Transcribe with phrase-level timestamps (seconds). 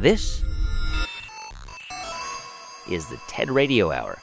[0.00, 0.44] This
[2.88, 4.20] is the TED Radio Hour.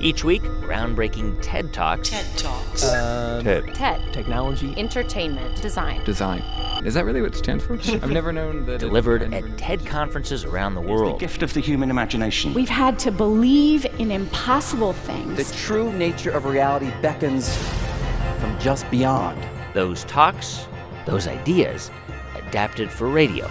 [0.00, 2.10] Each week, groundbreaking TED Talks.
[2.10, 2.84] TED Talks.
[2.92, 3.72] Um, TED.
[3.72, 4.12] TED.
[4.12, 4.74] Technology.
[4.76, 5.62] Entertainment.
[5.62, 6.02] Design.
[6.02, 6.42] Design.
[6.84, 7.74] Is that really what it stands for?
[8.02, 8.80] I've never known that.
[8.80, 9.58] Delivered I never at.
[9.58, 11.12] TED conferences around the world.
[11.12, 12.52] It's The gift of the human imagination.
[12.52, 15.36] We've had to believe in impossible things.
[15.36, 17.56] The true nature of reality beckons
[18.40, 19.40] from just beyond.
[19.72, 20.66] Those talks,
[21.06, 21.92] those ideas,
[22.34, 23.48] adapted for radio.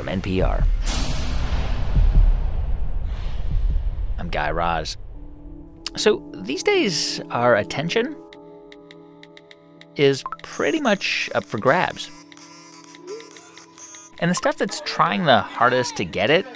[0.00, 0.64] From NPR.
[4.16, 4.96] I'm Guy Raz.
[5.94, 8.16] So these days, our attention
[9.96, 12.10] is pretty much up for grabs.
[14.20, 16.46] And the stuff that's trying the hardest to get it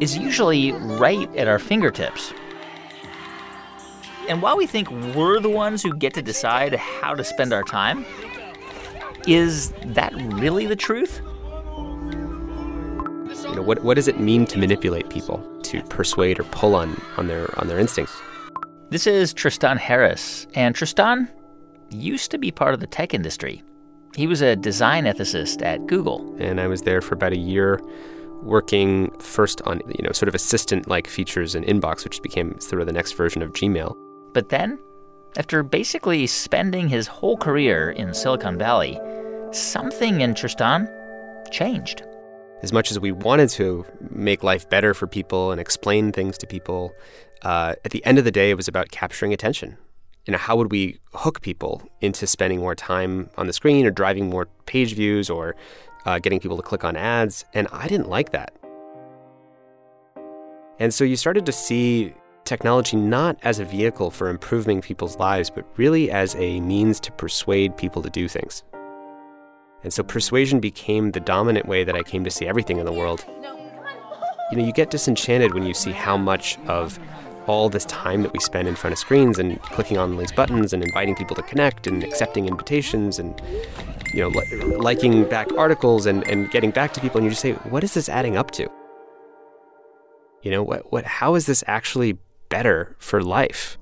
[0.00, 2.32] is usually right at our fingertips.
[4.26, 7.62] And while we think we're the ones who get to decide how to spend our
[7.62, 8.06] time,
[9.26, 11.20] is that really the truth?
[13.44, 17.00] You know, what, what does it mean to manipulate people, to persuade or pull on,
[17.16, 18.14] on, their, on their instincts?
[18.90, 21.28] This is Tristan Harris, and Tristan
[21.90, 23.62] used to be part of the tech industry.
[24.14, 26.34] He was a design ethicist at Google.
[26.38, 27.80] And I was there for about a year
[28.42, 32.86] working first on, you know, sort of assistant-like features in Inbox, which became sort of
[32.86, 33.96] the next version of Gmail.
[34.32, 34.78] But then,
[35.36, 39.00] after basically spending his whole career in Silicon Valley,
[39.52, 40.88] something in Tristan
[41.50, 42.02] changed.
[42.62, 46.46] As much as we wanted to make life better for people and explain things to
[46.46, 46.94] people,
[47.42, 49.76] uh, at the end of the day, it was about capturing attention.
[50.24, 53.90] You know, how would we hook people into spending more time on the screen or
[53.90, 55.54] driving more page views or
[56.06, 57.44] uh, getting people to click on ads?
[57.52, 58.54] And I didn't like that.
[60.78, 62.14] And so you started to see
[62.44, 67.12] technology not as a vehicle for improving people's lives, but really as a means to
[67.12, 68.62] persuade people to do things.
[69.82, 72.92] And so persuasion became the dominant way that I came to see everything in the
[72.92, 73.24] world.
[74.50, 76.98] You know, you get disenchanted when you see how much of
[77.46, 80.72] all this time that we spend in front of screens and clicking on these buttons
[80.72, 83.40] and inviting people to connect and accepting invitations and
[84.14, 87.42] you know li- liking back articles and, and getting back to people and you just
[87.42, 88.66] say what is this adding up to
[90.42, 92.16] you know what, what how is this actually
[92.54, 93.78] better for life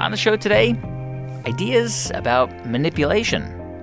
[0.00, 0.70] On the show today,
[1.44, 3.42] ideas about manipulation,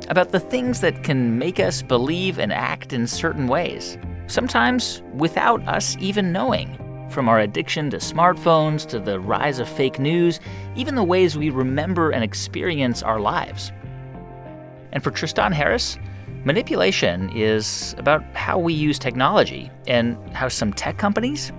[0.10, 5.62] about the things that can make us believe and act in certain ways, sometimes without
[5.68, 6.76] us even knowing.
[7.12, 10.40] From our addiction to smartphones to the rise of fake news,
[10.76, 13.72] even the ways we remember and experience our lives.
[14.94, 16.00] And for Tristan Harris,
[16.48, 21.52] manipulation is about how we use technology and how some tech companies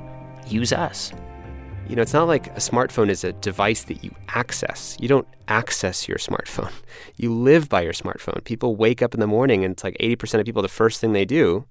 [0.46, 1.12] use us.
[1.86, 4.96] You know, it's not like a smartphone is a device that you access.
[4.98, 6.72] You don't access your smartphone.
[7.20, 8.44] You live by your smartphone.
[8.44, 11.12] People wake up in the morning and it's like 80% of people, the first thing
[11.12, 11.66] they do,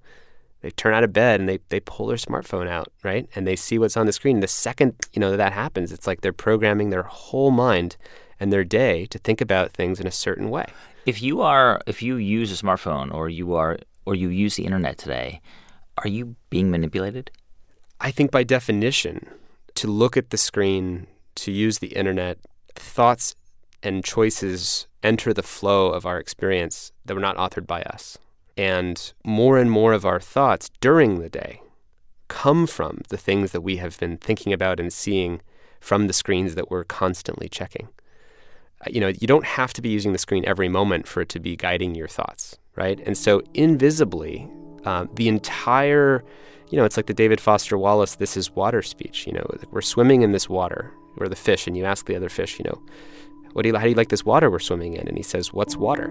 [0.60, 3.26] they turn out of bed and they, they pull their smartphone out, right?
[3.34, 4.40] And they see what's on the screen.
[4.40, 7.96] The second, you know, that happens, it's like they're programming their whole mind
[8.40, 10.66] and their day to think about things in a certain way.
[11.06, 14.64] If you are if you use a smartphone or you are or you use the
[14.64, 15.40] internet today,
[15.98, 17.30] are you being manipulated?
[18.00, 19.26] I think by definition,
[19.74, 21.06] to look at the screen,
[21.36, 22.38] to use the internet,
[22.74, 23.34] thoughts
[23.82, 28.18] and choices enter the flow of our experience that were not authored by us.
[28.56, 31.62] And more and more of our thoughts during the day
[32.28, 35.40] come from the things that we have been thinking about and seeing
[35.80, 37.88] from the screens that we're constantly checking.
[38.86, 41.40] You know, you don't have to be using the screen every moment for it to
[41.40, 43.00] be guiding your thoughts, right?
[43.00, 44.48] And so, invisibly,
[44.84, 46.24] um, the entire
[46.70, 49.26] you know, it's like the David Foster Wallace "This is water" speech.
[49.26, 50.92] You know, we're swimming in this water.
[51.16, 52.80] We're the fish, and you ask the other fish, you know,
[53.52, 55.08] what do you, how do you like this water we're swimming in?
[55.08, 56.10] And he says, "What's water?"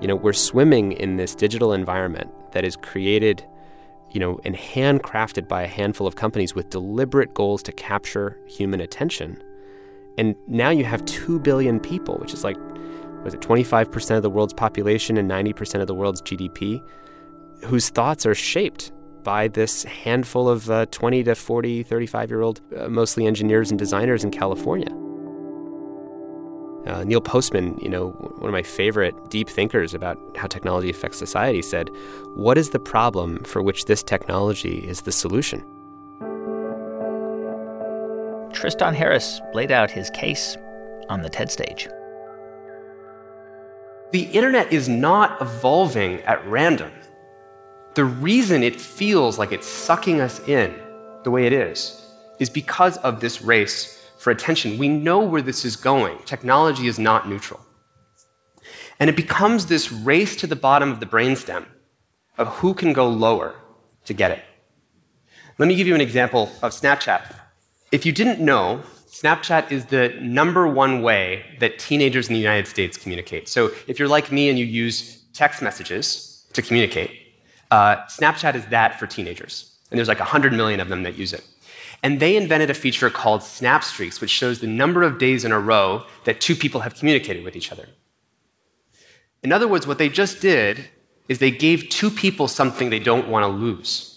[0.00, 3.44] You know, we're swimming in this digital environment that is created,
[4.10, 8.80] you know, and handcrafted by a handful of companies with deliberate goals to capture human
[8.80, 9.40] attention.
[10.18, 12.56] And now you have two billion people, which is like,
[13.24, 16.82] was it 25% of the world's population and 90% of the world's GDP?
[17.64, 18.92] whose thoughts are shaped
[19.22, 23.78] by this handful of uh, 20 to 40, 35 year old, uh, mostly engineers and
[23.78, 24.90] designers in California.
[26.86, 31.16] Uh, Neil Postman, you know, one of my favorite deep thinkers about how technology affects
[31.16, 31.88] society, said,
[32.34, 35.64] What is the problem for which this technology is the solution?
[38.52, 40.56] Tristan Harris laid out his case
[41.08, 41.88] on the TED stage.
[44.12, 46.92] The internet is not evolving at random.
[47.94, 50.74] The reason it feels like it's sucking us in
[51.24, 52.06] the way it is
[52.38, 54.78] is because of this race for attention.
[54.78, 56.18] We know where this is going.
[56.24, 57.60] Technology is not neutral.
[59.00, 61.66] And it becomes this race to the bottom of the brainstem
[62.38, 63.54] of who can go lower
[64.04, 64.44] to get it.
[65.58, 67.34] Let me give you an example of Snapchat.
[67.92, 72.66] If you didn't know, Snapchat is the number one way that teenagers in the United
[72.66, 73.50] States communicate.
[73.50, 77.10] So if you're like me and you use text messages to communicate,
[77.70, 79.76] uh, Snapchat is that for teenagers.
[79.90, 81.44] And there's like 100 million of them that use it.
[82.02, 85.52] And they invented a feature called Snap Streaks, which shows the number of days in
[85.52, 87.86] a row that two people have communicated with each other.
[89.42, 90.88] In other words, what they just did
[91.28, 94.11] is they gave two people something they don't want to lose.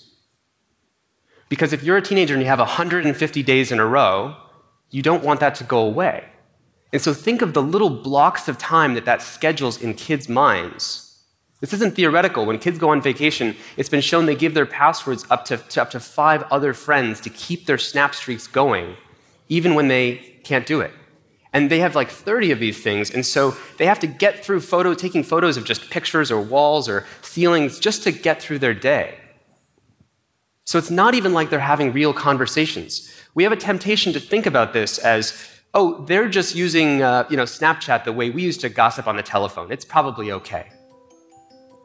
[1.49, 4.35] Because if you're a teenager and you have 150 days in a row,
[4.89, 6.25] you don't want that to go away.
[6.93, 11.05] And so think of the little blocks of time that that schedules in kids' minds.
[11.61, 12.45] This isn't theoretical.
[12.45, 15.81] When kids go on vacation, it's been shown they give their passwords up to, to
[15.81, 18.95] up to five other friends to keep their snap streaks going,
[19.49, 20.91] even when they can't do it.
[21.53, 24.59] And they have like 30 of these things, and so they have to get through
[24.59, 28.73] photo, taking photos of just pictures or walls or ceilings just to get through their
[28.73, 29.17] day.
[30.65, 33.13] So it's not even like they're having real conversations.
[33.35, 37.37] We have a temptation to think about this as, oh, they're just using uh, you
[37.37, 39.71] know, Snapchat the way we used to gossip on the telephone.
[39.71, 40.67] It's probably okay.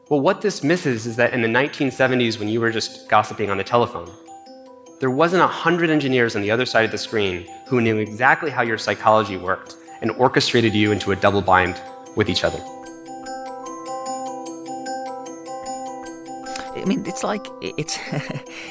[0.09, 3.57] Well, what this misses is that in the 1970s, when you were just gossiping on
[3.57, 4.09] the telephone,
[4.99, 8.49] there wasn't a hundred engineers on the other side of the screen who knew exactly
[8.49, 11.79] how your psychology worked and orchestrated you into a double bind
[12.15, 12.59] with each other.
[16.81, 17.99] I mean, it's like it's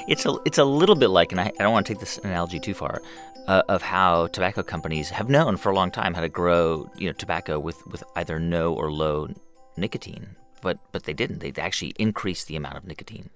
[0.09, 2.19] it's a it's a little bit like, and I, I don't want to take this
[2.19, 3.03] analogy too far,
[3.47, 7.07] uh, of how tobacco companies have known for a long time how to grow, you
[7.07, 9.29] know, tobacco with with either no or low
[9.77, 11.39] nicotine, but but they didn't.
[11.41, 13.31] They actually increased the amount of nicotine.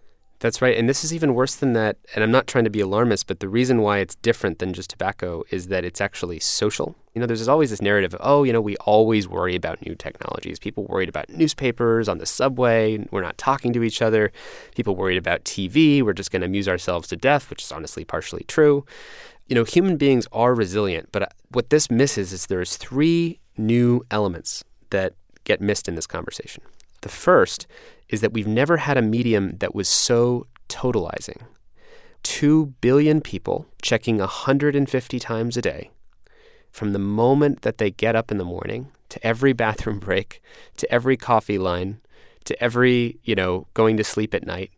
[0.45, 0.77] That's right.
[0.77, 1.97] And this is even worse than that.
[2.15, 4.91] And I'm not trying to be alarmist, but the reason why it's different than just
[4.91, 6.95] tobacco is that it's actually social.
[7.15, 9.95] You know, there's always this narrative of, oh, you know, we always worry about new
[9.95, 10.59] technologies.
[10.59, 12.99] People worried about newspapers on the subway.
[13.11, 14.33] We're not talking to each other.
[14.75, 16.03] People worried about TV.
[16.03, 18.85] We're just going to amuse ourselves to death, which is honestly partially true.
[19.47, 24.05] You know, human beings are resilient, but uh, what this misses is there's three new
[24.11, 25.15] elements that
[25.45, 26.63] get missed in this conversation.
[27.01, 27.67] The first
[28.09, 31.43] is that we've never had a medium that was so totalizing.
[32.23, 35.91] Two billion people checking 150 times a day,
[36.71, 40.43] from the moment that they get up in the morning to every bathroom break,
[40.77, 42.01] to every coffee line,
[42.45, 44.71] to every, you know, going to sleep at night.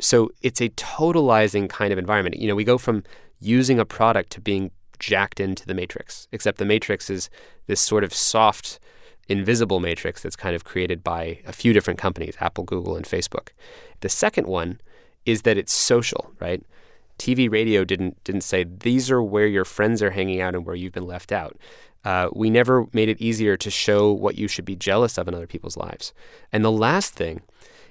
[0.00, 2.36] So it's a totalizing kind of environment.
[2.38, 3.02] You know, we go from
[3.40, 7.30] using a product to being jacked into the matrix, except the matrix is
[7.66, 8.78] this sort of soft,
[9.28, 13.48] invisible matrix that's kind of created by a few different companies Apple, Google, and Facebook.
[14.00, 14.80] The second one
[15.26, 16.62] is that it's social, right?
[17.18, 20.76] TV radio didn't didn't say these are where your friends are hanging out and where
[20.76, 21.56] you've been left out.
[22.04, 25.34] Uh, we never made it easier to show what you should be jealous of in
[25.34, 26.12] other people's lives.
[26.52, 27.42] And the last thing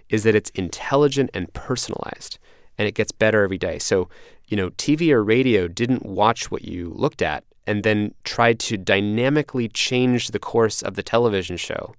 [0.09, 2.39] is that it's intelligent and personalized,
[2.77, 3.77] and it gets better every day.
[3.77, 4.09] So,
[4.47, 8.77] you know, TV or radio didn't watch what you looked at and then tried to
[8.77, 11.93] dynamically change the course of the television show.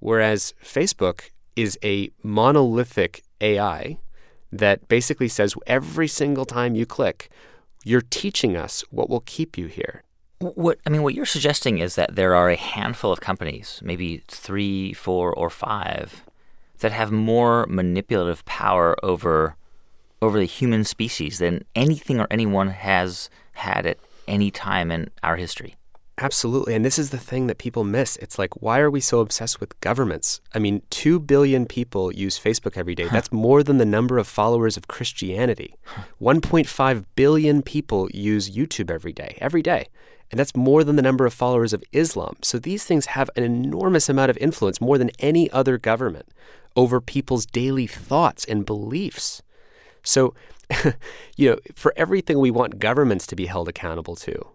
[0.00, 3.98] Whereas Facebook is a monolithic AI
[4.52, 7.30] that basically says every single time you click,
[7.84, 10.02] you're teaching us what will keep you here.
[10.38, 14.22] What I mean, what you're suggesting is that there are a handful of companies, maybe
[14.28, 16.24] three, four, or five,
[16.80, 19.56] that have more manipulative power over
[20.20, 25.36] over the human species than anything or anyone has had at any time in our
[25.36, 25.76] history.
[26.18, 26.74] Absolutely.
[26.74, 28.16] And this is the thing that people miss.
[28.16, 30.40] It's like, why are we so obsessed with governments?
[30.54, 33.06] I mean, 2 billion people use Facebook every day.
[33.08, 35.74] That's more than the number of followers of Christianity.
[36.20, 39.88] 1.5 billion people use YouTube every day, every day.
[40.30, 42.36] And that's more than the number of followers of Islam.
[42.42, 46.28] So these things have an enormous amount of influence, more than any other government,
[46.74, 49.42] over people's daily thoughts and beliefs.
[50.02, 50.34] So,
[51.36, 54.48] you know, for everything we want governments to be held accountable to,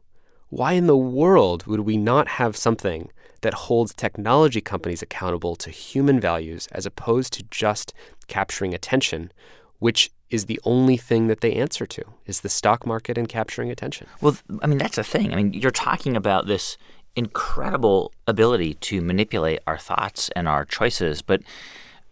[0.49, 3.09] why in the world would we not have something
[3.41, 7.93] that holds technology companies accountable to human values as opposed to just
[8.27, 9.31] capturing attention,
[9.79, 13.71] which is the only thing that they answer to is the stock market and capturing
[13.71, 14.07] attention.
[14.21, 15.33] Well, I mean that's the thing.
[15.33, 16.77] I mean, you're talking about this
[17.15, 21.41] incredible ability to manipulate our thoughts and our choices, but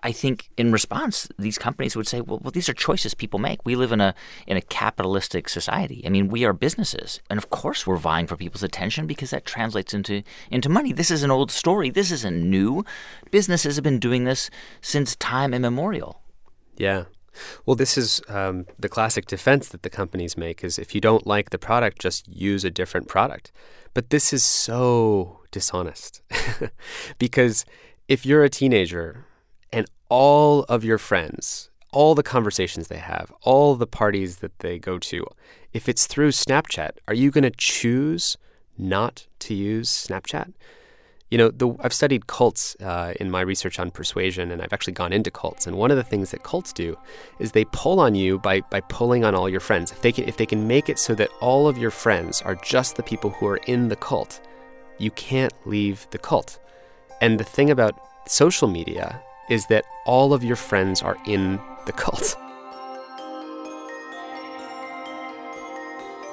[0.01, 3.65] I think in response, these companies would say, well, well, these are choices people make.
[3.65, 4.15] We live in a
[4.47, 6.03] in a capitalistic society.
[6.05, 9.45] I mean, we are businesses, and of course, we're vying for people's attention because that
[9.45, 10.93] translates into into money.
[10.93, 11.89] This is an old story.
[11.89, 12.85] This isn't new.
[13.29, 14.49] Businesses have been doing this
[14.81, 16.21] since time immemorial.
[16.77, 17.05] Yeah.
[17.65, 21.27] Well, this is um, the classic defense that the companies make is if you don't
[21.27, 23.51] like the product, just use a different product.
[23.93, 26.21] But this is so dishonest
[27.19, 27.65] because
[28.07, 29.25] if you're a teenager
[29.71, 34.79] and all of your friends, all the conversations they have, all the parties that they
[34.79, 35.25] go to,
[35.73, 38.37] if it's through Snapchat, are you going to choose
[38.77, 40.53] not to use Snapchat?
[41.29, 44.93] You know, the, I've studied cults uh, in my research on persuasion, and I've actually
[44.93, 45.67] gone into cults.
[45.67, 46.97] And one of the things that cults do
[47.37, 49.91] is they pull on you by, by pulling on all your friends.
[49.91, 52.55] If they, can, if they can make it so that all of your friends are
[52.55, 54.41] just the people who are in the cult,
[54.97, 56.59] you can't leave the cult.
[57.21, 61.91] And the thing about social media is that all of your friends are in the
[61.91, 62.35] cult.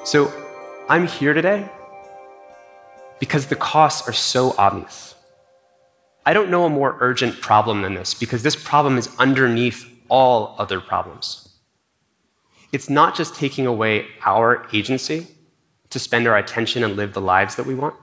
[0.05, 0.31] So
[0.87, 1.69] I'm here today
[3.19, 5.15] because the costs are so obvious.
[6.25, 10.55] I don't know a more urgent problem than this because this problem is underneath all
[10.57, 11.49] other problems.
[12.71, 15.27] It's not just taking away our agency
[15.89, 17.95] to spend our attention and live the lives that we want.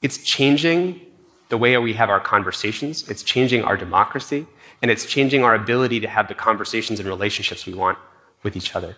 [0.00, 1.00] It's changing
[1.48, 4.46] the way we have our conversations, it's changing our democracy,
[4.82, 7.98] and it's changing our ability to have the conversations and relationships we want
[8.42, 8.96] with each other.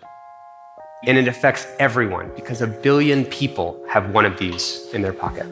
[1.05, 5.47] And it affects everyone because a billion people have one of these in their pocket.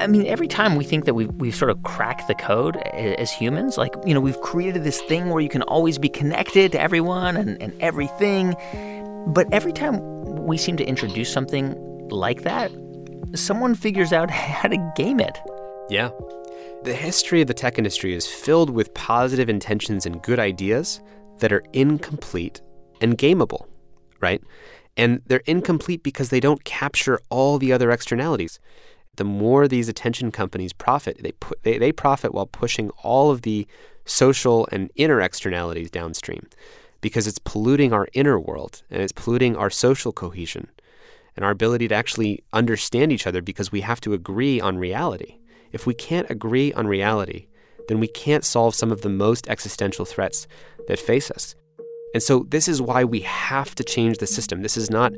[0.00, 3.32] I mean, every time we think that we've, we've sort of cracked the code as
[3.32, 6.80] humans, like, you know, we've created this thing where you can always be connected to
[6.80, 8.54] everyone and, and everything.
[9.26, 9.98] But every time
[10.44, 11.74] we seem to introduce something
[12.10, 12.70] like that,
[13.34, 15.38] someone figures out how to game it.
[15.88, 16.10] Yeah.
[16.84, 21.00] The history of the tech industry is filled with positive intentions and good ideas
[21.38, 22.60] that are incomplete
[23.00, 23.66] and gameable,
[24.20, 24.42] right?
[24.96, 28.60] And they're incomplete because they don't capture all the other externalities.
[29.16, 31.32] The more these attention companies profit, they,
[31.62, 33.66] they, they profit while pushing all of the
[34.04, 36.46] social and inner externalities downstream
[37.00, 40.68] because it's polluting our inner world and it's polluting our social cohesion
[41.36, 45.38] and our ability to actually understand each other because we have to agree on reality.
[45.72, 47.48] If we can't agree on reality,
[47.88, 50.46] then we can't solve some of the most existential threats
[50.88, 51.54] that face us.
[52.14, 54.62] And so this is why we have to change the system.
[54.62, 55.12] This is not,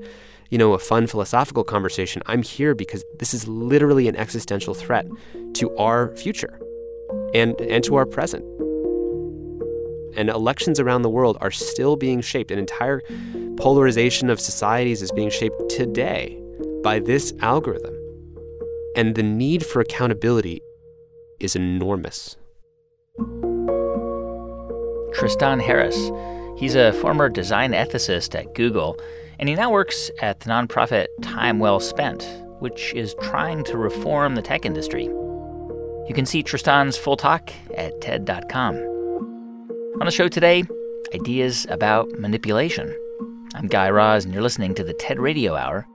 [0.49, 2.23] you know, a fun philosophical conversation.
[2.27, 5.07] I'm here because this is literally an existential threat
[5.55, 6.59] to our future
[7.35, 8.45] and and to our present.
[10.15, 12.51] And elections around the world are still being shaped.
[12.51, 13.03] An entire
[13.57, 16.41] polarization of societies is being shaped today
[16.83, 17.95] by this algorithm.
[18.97, 20.63] And the need for accountability
[21.41, 22.37] is enormous.
[25.13, 26.11] Tristan Harris.
[26.57, 28.99] He's a former design ethicist at Google,
[29.39, 32.27] and he now works at the nonprofit Time Well Spent,
[32.61, 35.05] which is trying to reform the tech industry.
[35.05, 38.96] You can see Tristan's full talk at TED.com.
[39.99, 40.62] On the show today,
[41.15, 42.95] ideas about manipulation.
[43.55, 45.87] I'm Guy Raz, and you're listening to the TED Radio Hour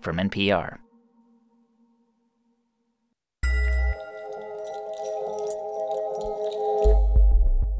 [0.00, 0.78] from NPR.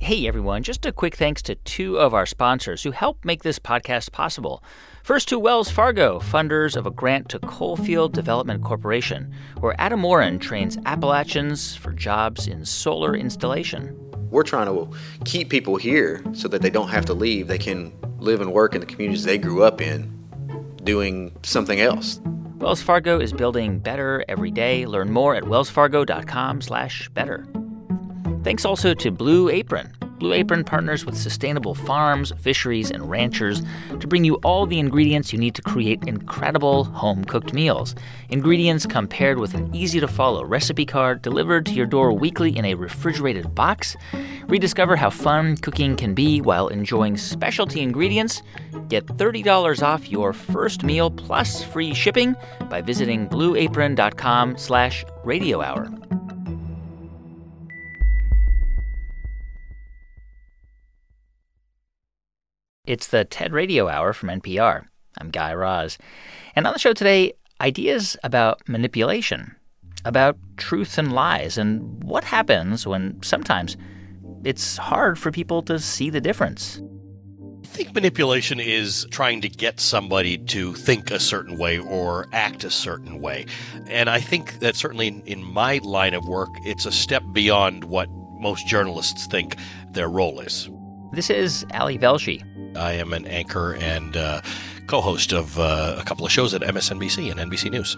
[0.01, 3.59] Hey everyone, just a quick thanks to two of our sponsors who help make this
[3.59, 4.63] podcast possible.
[5.03, 10.39] First to Wells Fargo, funders of a grant to Coalfield Development Corporation, where Adam Warren
[10.39, 14.14] trains Appalachians for jobs in solar installation.
[14.35, 14.91] We're trying to
[15.25, 17.47] keep people here so that they don't have to leave.
[17.47, 20.11] They can live and work in the communities they grew up in
[20.83, 22.21] doing something else.
[22.57, 24.87] Wells Fargo is building better every day.
[24.87, 27.47] Learn more at wellsfargo.com/better.
[28.43, 29.93] Thanks also to Blue Apron.
[30.19, 33.63] Blue Apron partners with sustainable farms, fisheries, and ranchers
[34.01, 37.95] to bring you all the ingredients you need to create incredible home cooked meals.
[38.29, 42.57] Ingredients come paired with an easy to follow recipe card delivered to your door weekly
[42.57, 43.97] in a refrigerated box.
[44.47, 48.43] Rediscover how fun cooking can be while enjoying specialty ingredients.
[48.89, 52.37] Get $30 off your first meal plus free shipping
[52.69, 55.91] by visiting blueapron.com slash radio hour.
[62.87, 64.85] It's the TED Radio Hour from NPR.
[65.19, 65.97] I'm Guy Raz.
[66.55, 69.57] And on the show today, ideas about manipulation,
[70.05, 73.79] about truth and lies, and what happens when sometimes
[74.45, 76.83] it's hard for people to see the difference.
[77.63, 82.65] I think manipulation is trying to get somebody to think a certain way or act
[82.65, 83.47] a certain way.
[83.87, 88.11] And I think that certainly in, my line of work, it's a step beyond what
[88.41, 89.57] most journalists think
[89.93, 90.69] their role is.
[91.13, 92.45] This is Ali Velshi.
[92.77, 94.41] I am an anchor and uh,
[94.87, 97.97] co host of uh, a couple of shows at MSNBC and NBC News.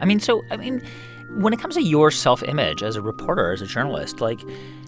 [0.00, 0.82] I mean, so, I mean,
[1.30, 4.40] When it comes to your self image as a reporter, as a journalist, like,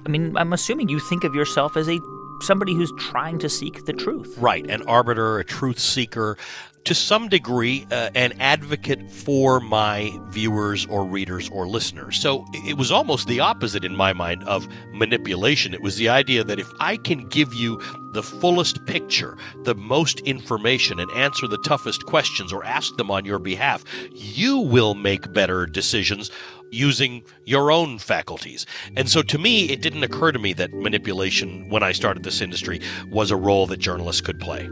[0.04, 2.00] I mean, I'm assuming you think of yourself as a
[2.40, 4.34] somebody who's trying to seek the truth.
[4.38, 6.36] Right, an arbiter, a truth seeker,
[6.84, 12.20] to some degree, uh, an advocate for my viewers or readers or listeners.
[12.20, 15.74] So it was almost the opposite in my mind of manipulation.
[15.74, 17.80] It was the idea that if I can give you
[18.12, 23.24] the fullest picture, the most information, and answer the toughest questions or ask them on
[23.24, 26.30] your behalf, you will make better decisions
[26.70, 28.66] using your own faculties.
[28.96, 32.40] And so to me, it didn't occur to me that manipulation, when I started this
[32.40, 34.68] industry, was a role that journalists could play.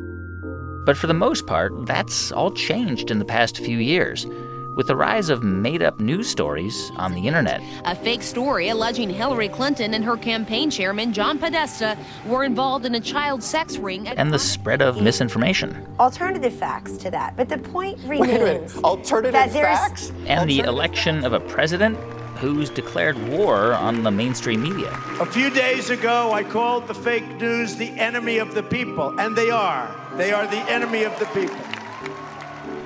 [0.84, 4.26] But for the most part, that's all changed in the past few years
[4.74, 7.60] with the rise of made up news stories on the internet.
[7.84, 12.94] A fake story alleging Hillary Clinton and her campaign chairman, John Podesta, were involved in
[12.94, 14.08] a child sex ring.
[14.08, 15.86] And the spread of misinformation.
[15.98, 17.36] Alternative facts to that.
[17.36, 19.78] But the point remains Alternative that there's.
[19.78, 20.12] facts?
[20.26, 21.98] And the election of a president
[22.40, 24.90] who's declared war on the mainstream media.
[25.20, 29.36] A few days ago, I called the fake news the enemy of the people, and
[29.36, 29.94] they are.
[30.20, 31.56] They are the enemy of the people.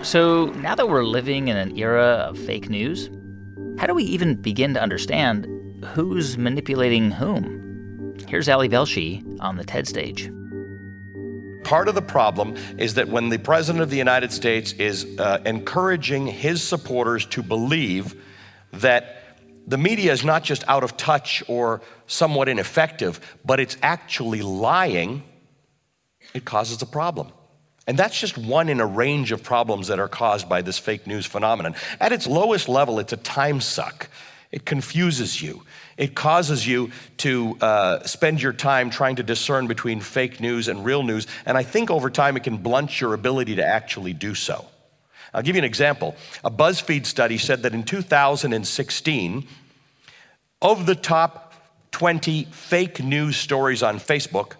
[0.04, 3.10] So now that we're living in an era of fake news,
[3.76, 5.44] how do we even begin to understand
[5.84, 8.14] who's manipulating whom?
[8.28, 10.30] Here's Ali Velshi on the TED stage.
[11.64, 15.42] Part of the problem is that when the President of the United States is uh,
[15.44, 18.14] encouraging his supporters to believe
[18.74, 24.42] that the media is not just out of touch or somewhat ineffective, but it's actually
[24.42, 25.24] lying,
[26.34, 27.32] it causes a problem.
[27.86, 31.06] And that's just one in a range of problems that are caused by this fake
[31.06, 31.74] news phenomenon.
[32.00, 34.08] At its lowest level, it's a time suck.
[34.50, 35.62] It confuses you.
[35.96, 40.84] It causes you to uh, spend your time trying to discern between fake news and
[40.84, 41.26] real news.
[41.44, 44.64] And I think over time it can blunt your ability to actually do so.
[45.32, 46.16] I'll give you an example.
[46.44, 49.46] A BuzzFeed study said that in 2016,
[50.62, 51.52] of the top
[51.90, 54.52] 20 fake news stories on Facebook,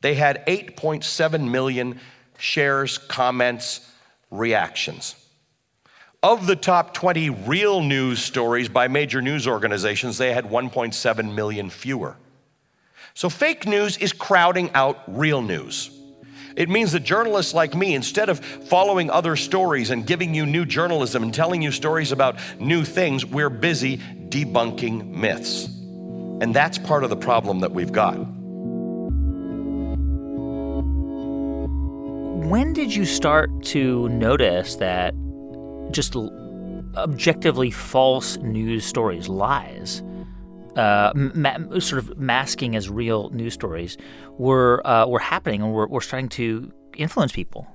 [0.00, 2.00] they had 8.7 million
[2.38, 3.90] shares, comments,
[4.30, 5.14] reactions.
[6.22, 11.70] Of the top 20 real news stories by major news organizations, they had 1.7 million
[11.70, 12.16] fewer.
[13.14, 15.90] So fake news is crowding out real news.
[16.56, 20.64] It means that journalists like me, instead of following other stories and giving you new
[20.64, 25.66] journalism and telling you stories about new things, we're busy debunking myths.
[26.40, 28.35] And that's part of the problem that we've got.
[32.44, 35.14] When did you start to notice that
[35.90, 36.14] just
[36.96, 40.02] objectively false news stories, lies,
[40.76, 43.96] uh, ma- sort of masking as real news stories,
[44.38, 47.66] were uh, were happening and were, were starting to influence people.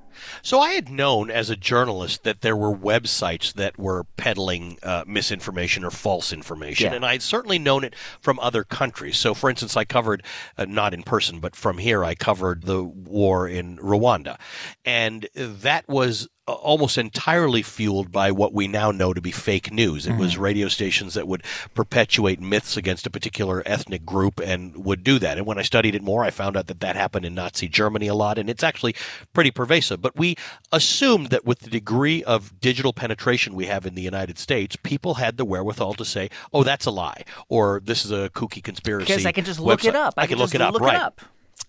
[0.42, 5.04] So I had known as a journalist that there were websites that were peddling uh,
[5.08, 6.96] misinformation or false information, Yeah.
[6.96, 9.18] and I had certainly known it from other countries.
[9.18, 10.24] So, for instance, I covered
[10.58, 14.38] uh, not in person, but from here, I covered the war in Rwanda,
[14.86, 20.08] and that was almost entirely fueled by what we now know to be fake news.
[20.08, 20.42] It was mm-hmm.
[20.42, 25.38] radio stations that would perpetuate myths against a particular ethnic group and would do that.
[25.38, 28.08] And when I studied it more, I found out that that happened in Nazi Germany
[28.08, 28.96] a lot, and it's actually
[29.34, 30.02] pretty pervasive.
[30.02, 30.36] But we
[30.72, 35.16] assumed that with the degree of digital penetration we have in the United States, people
[35.16, 39.06] had the wherewithal to say, "Oh, that's a lie," or "This is a kooky conspiracy."
[39.06, 40.14] Because I can just look it up.
[40.18, 40.74] I I, can can look it up.
[40.74, 41.12] look it right.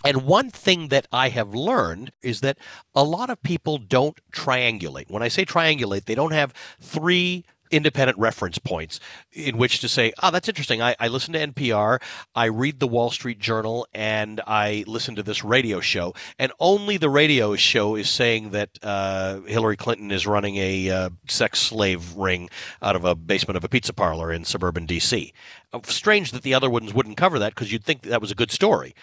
[0.04, 2.58] And one thing that I have learned is that
[2.94, 5.10] a lot of people don't triangulate.
[5.10, 9.00] When I say triangulate, they don't have three independent reference points
[9.32, 10.80] in which to say, oh, that's interesting.
[10.80, 12.00] I, I listen to NPR,
[12.34, 16.14] I read the Wall Street Journal, and I listen to this radio show.
[16.38, 21.10] And only the radio show is saying that uh, Hillary Clinton is running a uh,
[21.28, 22.50] sex slave ring
[22.82, 25.32] out of a basement of a pizza parlor in suburban D.C.
[25.72, 28.30] Uh, Strange that the other ones wouldn't cover that because you'd think that, that was
[28.30, 28.94] a good story.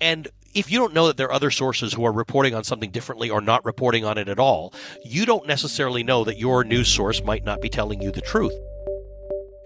[0.00, 2.90] And if you don't know that there are other sources who are reporting on something
[2.90, 4.72] differently or not reporting on it at all,
[5.04, 8.54] you don't necessarily know that your news source might not be telling you the truth.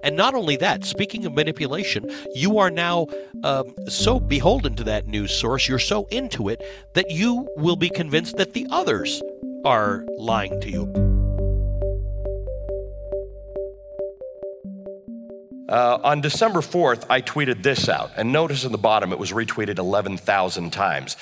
[0.03, 3.07] And not only that, speaking of manipulation, you are now
[3.45, 6.61] um, so beholden to that news source, you're so into it,
[6.95, 9.23] that you will be convinced that the others
[9.65, 11.10] are lying to you.
[15.71, 19.31] Uh, on December 4th, I tweeted this out, and notice in the bottom it was
[19.31, 21.17] retweeted 11,000 times.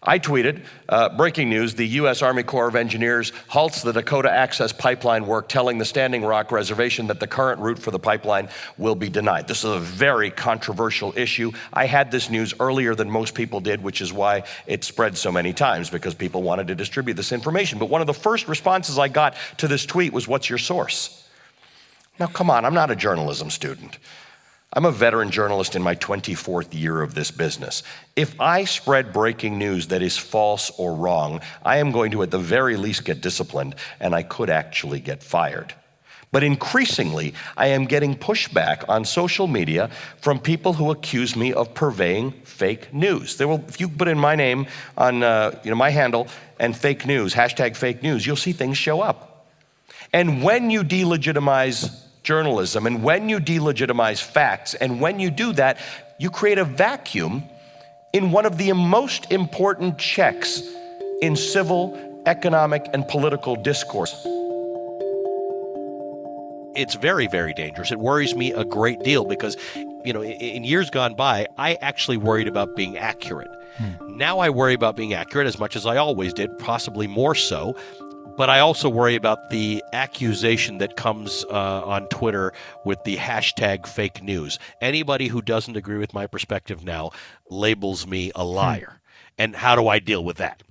[0.00, 2.22] I tweeted, uh, breaking news the U.S.
[2.22, 7.08] Army Corps of Engineers halts the Dakota Access Pipeline work, telling the Standing Rock Reservation
[7.08, 8.48] that the current route for the pipeline
[8.78, 9.48] will be denied.
[9.48, 11.50] This is a very controversial issue.
[11.72, 15.32] I had this news earlier than most people did, which is why it spread so
[15.32, 17.80] many times, because people wanted to distribute this information.
[17.80, 21.19] But one of the first responses I got to this tweet was, What's your source?
[22.20, 23.98] Now, come on, I'm not a journalism student.
[24.74, 27.82] I'm a veteran journalist in my 24th year of this business.
[28.14, 32.30] If I spread breaking news that is false or wrong, I am going to, at
[32.30, 35.72] the very least, get disciplined, and I could actually get fired.
[36.30, 41.72] But increasingly, I am getting pushback on social media from people who accuse me of
[41.72, 43.36] purveying fake news.
[43.40, 44.66] Will, if you put in my name
[44.98, 46.28] on uh, you know, my handle
[46.60, 49.48] and fake news, hashtag fake news, you'll see things show up.
[50.12, 55.78] And when you delegitimize journalism and when you delegitimize facts, and when you do that,
[56.18, 57.44] you create a vacuum
[58.12, 60.62] in one of the most important checks
[61.22, 64.26] in civil, economic, and political discourse
[66.74, 67.92] it's very, very dangerous.
[67.92, 69.56] It worries me a great deal because,
[70.04, 73.50] you know, in, in years gone by, I actually worried about being accurate.
[73.76, 74.16] Hmm.
[74.16, 77.76] Now I worry about being accurate as much as I always did, possibly more so.
[78.40, 82.54] But I also worry about the accusation that comes uh, on Twitter
[82.86, 84.58] with the hashtag fake news.
[84.80, 87.10] Anybody who doesn't agree with my perspective now
[87.50, 88.92] labels me a liar.
[88.94, 89.32] Hmm.
[89.36, 90.62] And how do I deal with that?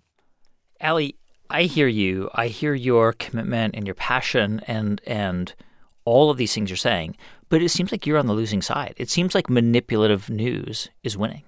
[0.81, 1.13] Ali,
[1.51, 2.31] I hear you.
[2.33, 5.53] I hear your commitment and your passion and and
[6.05, 7.17] all of these things you're saying,
[7.49, 8.95] but it seems like you're on the losing side.
[8.97, 11.43] It seems like manipulative news is winning.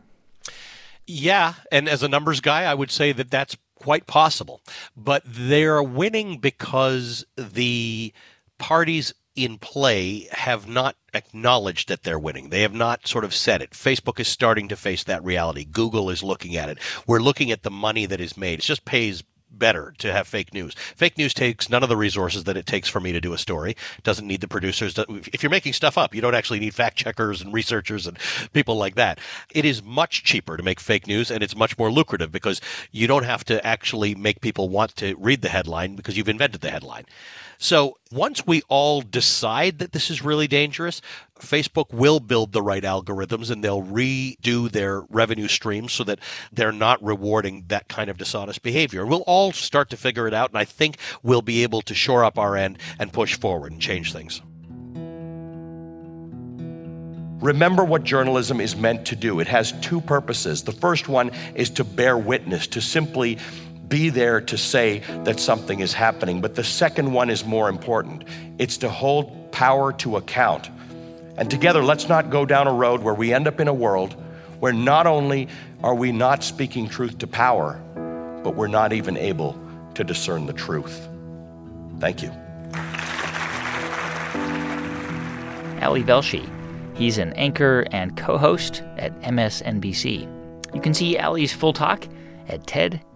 [1.07, 4.61] Yeah, and as a numbers guy, I would say that that's quite possible.
[4.95, 8.13] But they're winning because the
[8.57, 12.49] parties in play have not acknowledged that they're winning.
[12.49, 13.71] They have not sort of said it.
[13.71, 15.65] Facebook is starting to face that reality.
[15.65, 16.77] Google is looking at it.
[17.07, 18.59] We're looking at the money that is made.
[18.59, 20.73] It just pays better to have fake news.
[20.95, 23.37] Fake news takes none of the resources that it takes for me to do a
[23.37, 23.75] story.
[24.03, 24.97] Doesn't need the producers.
[25.07, 28.17] If you're making stuff up, you don't actually need fact checkers and researchers and
[28.53, 29.19] people like that.
[29.53, 32.61] It is much cheaper to make fake news and it's much more lucrative because
[32.91, 36.61] you don't have to actually make people want to read the headline because you've invented
[36.61, 37.05] the headline.
[37.57, 40.99] So once we all decide that this is really dangerous,
[41.41, 46.19] Facebook will build the right algorithms and they'll redo their revenue streams so that
[46.51, 49.05] they're not rewarding that kind of dishonest behavior.
[49.05, 52.23] We'll all start to figure it out, and I think we'll be able to shore
[52.23, 54.41] up our end and push forward and change things.
[57.41, 59.39] Remember what journalism is meant to do.
[59.39, 60.63] It has two purposes.
[60.63, 63.39] The first one is to bear witness, to simply
[63.87, 66.39] be there to say that something is happening.
[66.39, 68.25] But the second one is more important
[68.59, 70.69] it's to hold power to account.
[71.37, 74.15] And together, let's not go down a road where we end up in a world
[74.59, 75.47] where not only
[75.83, 77.81] are we not speaking truth to power,
[78.43, 79.57] but we're not even able
[79.95, 81.07] to discern the truth.
[81.99, 82.29] Thank you.
[85.81, 86.47] Ali Velshi.
[86.95, 90.75] He's an anchor and co host at MSNBC.
[90.75, 92.07] You can see Ali's full talk
[92.47, 93.07] at ted.npr.org.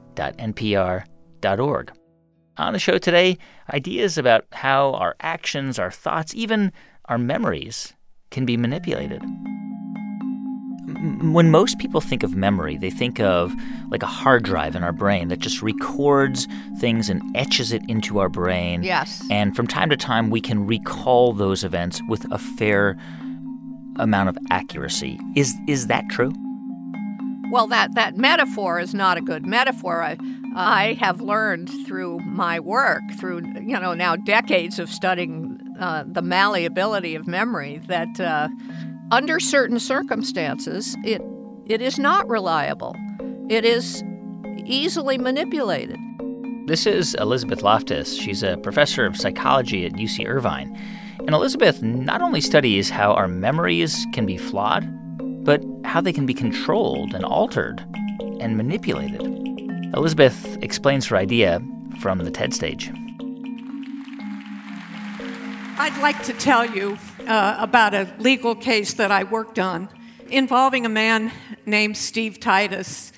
[2.57, 3.37] On the show today,
[3.71, 6.71] ideas about how our actions, our thoughts, even
[7.05, 7.93] our memories
[8.35, 9.23] can be manipulated.
[11.33, 13.55] When most people think of memory, they think of
[13.89, 16.45] like a hard drive in our brain that just records
[16.79, 18.83] things and etches it into our brain.
[18.83, 19.25] Yes.
[19.31, 22.97] And from time to time, we can recall those events with a fair
[23.95, 25.17] amount of accuracy.
[25.37, 26.33] Is is that true?
[27.51, 30.03] Well, that, that metaphor is not a good metaphor.
[30.03, 30.17] I,
[30.55, 36.21] I have learned through my work, through you know now decades of studying uh, the
[36.21, 38.47] malleability of memory, that uh,
[39.11, 41.21] under certain circumstances, it
[41.65, 42.95] it is not reliable.
[43.49, 44.01] It is
[44.65, 45.99] easily manipulated.
[46.67, 48.15] This is Elizabeth Loftus.
[48.15, 50.75] She's a professor of psychology at UC Irvine.
[51.19, 54.87] And Elizabeth not only studies how our memories can be flawed,
[55.43, 57.85] but how they can be controlled and altered
[58.39, 59.44] and manipulated.
[59.95, 61.61] Elizabeth explains her idea
[62.01, 62.91] from the TED stage.
[65.77, 69.87] I'd like to tell you uh, about a legal case that I worked on
[70.29, 71.31] involving a man
[71.65, 73.13] named Steve Titus.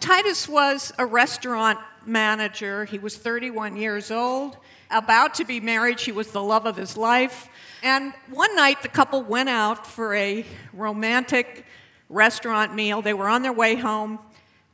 [0.00, 2.84] Titus was a restaurant manager.
[2.84, 4.56] He was 31 years old,
[4.90, 6.00] about to be married.
[6.00, 7.48] She was the love of his life.
[7.82, 11.64] And one night, the couple went out for a romantic
[12.08, 13.02] restaurant meal.
[13.02, 14.18] They were on their way home,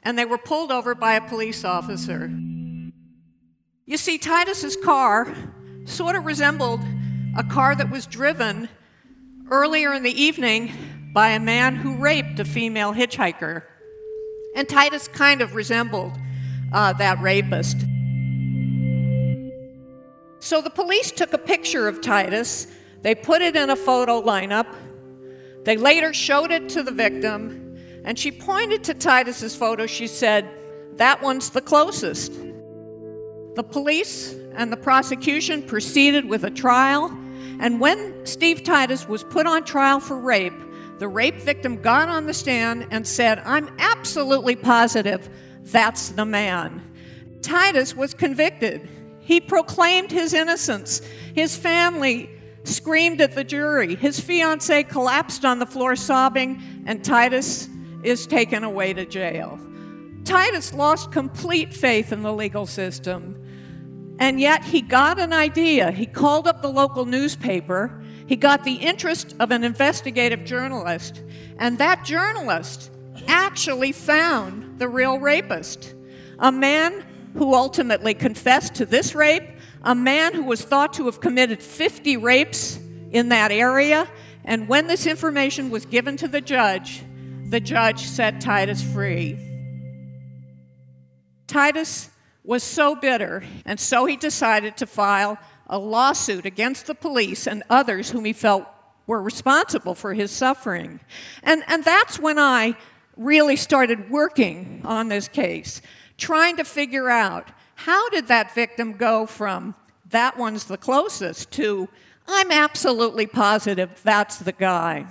[0.04, 2.30] and they were pulled over by a police officer.
[3.86, 5.34] You see, Titus's car
[5.84, 6.80] sort of resembled
[7.36, 8.68] a car that was driven
[9.50, 10.72] earlier in the evening
[11.12, 13.62] by a man who raped a female hitchhiker.
[14.56, 16.12] And Titus kind of resembled
[16.72, 17.78] uh, that rapist.
[20.38, 22.66] So the police took a picture of Titus
[23.04, 24.66] they put it in a photo lineup.
[25.64, 27.63] They later showed it to the victim,
[28.04, 29.86] and she pointed to Titus's photo.
[29.86, 30.48] She said,
[30.96, 32.32] That one's the closest.
[33.54, 37.06] The police and the prosecution proceeded with a trial,
[37.60, 40.52] And when Steve Titus was put on trial for rape,
[40.98, 45.28] the rape victim got on the stand and said, I'm absolutely positive
[45.64, 46.82] that's the man.
[47.40, 48.88] Titus was convicted.
[49.20, 51.00] He proclaimed his innocence.
[51.34, 52.30] His family
[52.64, 53.94] screamed at the jury.
[53.94, 57.68] His fiancee collapsed on the floor sobbing, and Titus
[58.04, 59.58] is taken away to jail.
[60.24, 63.40] Titus lost complete faith in the legal system.
[64.18, 65.90] And yet he got an idea.
[65.90, 68.02] He called up the local newspaper.
[68.26, 71.22] He got the interest of an investigative journalist.
[71.58, 72.90] And that journalist
[73.26, 75.94] actually found the real rapist
[76.40, 79.44] a man who ultimately confessed to this rape,
[79.82, 82.78] a man who was thought to have committed 50 rapes
[83.12, 84.08] in that area.
[84.44, 87.02] And when this information was given to the judge,
[87.54, 89.38] the judge set Titus free.
[91.46, 92.10] Titus
[92.42, 95.38] was so bitter, and so he decided to file
[95.68, 98.66] a lawsuit against the police and others whom he felt
[99.06, 100.98] were responsible for his suffering.
[101.44, 102.74] And, and that's when I
[103.16, 105.80] really started working on this case,
[106.18, 109.76] trying to figure out how did that victim go from
[110.10, 111.88] that one's the closest to
[112.26, 115.06] I'm absolutely positive that's the guy.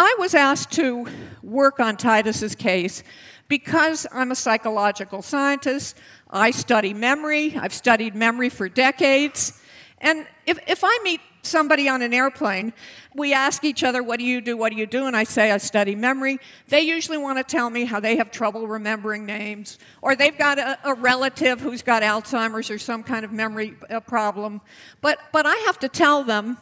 [0.00, 1.08] I was asked to
[1.42, 3.02] work on Titus's case
[3.48, 5.98] because I'm a psychological scientist.
[6.30, 7.56] I study memory.
[7.56, 9.60] I've studied memory for decades.
[10.00, 12.74] And if, if I meet somebody on an airplane,
[13.16, 14.56] we ask each other, What do you do?
[14.56, 15.06] What do you do?
[15.06, 16.38] And I say, I study memory.
[16.68, 20.60] They usually want to tell me how they have trouble remembering names, or they've got
[20.60, 24.60] a, a relative who's got Alzheimer's or some kind of memory uh, problem.
[25.00, 26.58] But, but I have to tell them,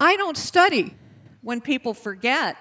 [0.00, 0.96] I don't study
[1.44, 2.56] when people forget.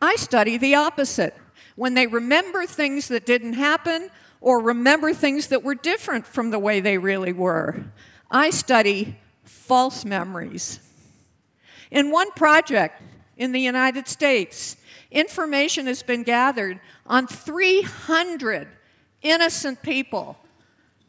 [0.00, 1.34] I study the opposite.
[1.76, 6.58] When they remember things that didn't happen or remember things that were different from the
[6.58, 7.82] way they really were.
[8.30, 10.80] I study false memories.
[11.90, 13.00] In one project
[13.36, 14.76] in the United States,
[15.10, 18.68] information has been gathered on 300
[19.22, 20.36] innocent people,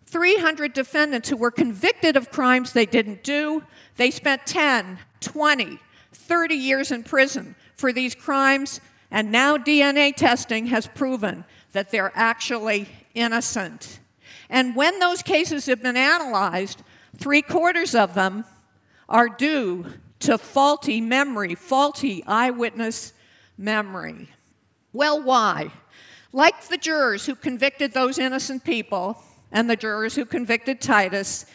[0.06, 3.63] 300 defendants who were convicted of crimes they didn't do.
[3.98, 5.80] They spent 10, 20,
[6.27, 12.11] 30 years in prison for these crimes, and now DNA testing has proven that they're
[12.15, 13.99] actually innocent.
[14.49, 16.81] And when those cases have been analyzed,
[17.17, 18.45] Three quarters of them
[19.07, 19.85] are due
[20.19, 23.13] to faulty memory, faulty eyewitness
[23.57, 24.29] memory.
[24.91, 25.71] Well, why?
[26.33, 31.45] Like the jurors who convicted those innocent people and the jurors who convicted Titus,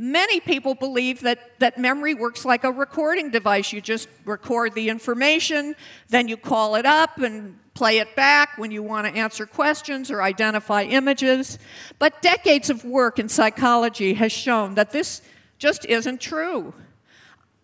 [0.00, 3.70] many people believe that, that memory works like a recording device.
[3.70, 5.76] You just record the information,
[6.08, 10.10] then you call it up and play it back when you want to answer questions
[10.10, 11.58] or identify images.
[11.98, 15.20] But decades of work in psychology has shown that this
[15.58, 16.72] just isn't true.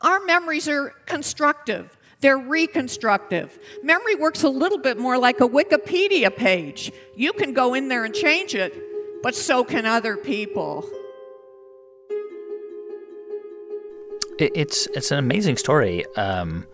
[0.02, 1.96] Our memories are constructive.
[2.20, 3.58] They're reconstructive.
[3.82, 6.92] Memory works a little bit more like a Wikipedia page.
[7.16, 8.74] You can go in there and change it,
[9.22, 10.86] but so can other people.
[14.38, 16.66] It's it's an amazing story, um,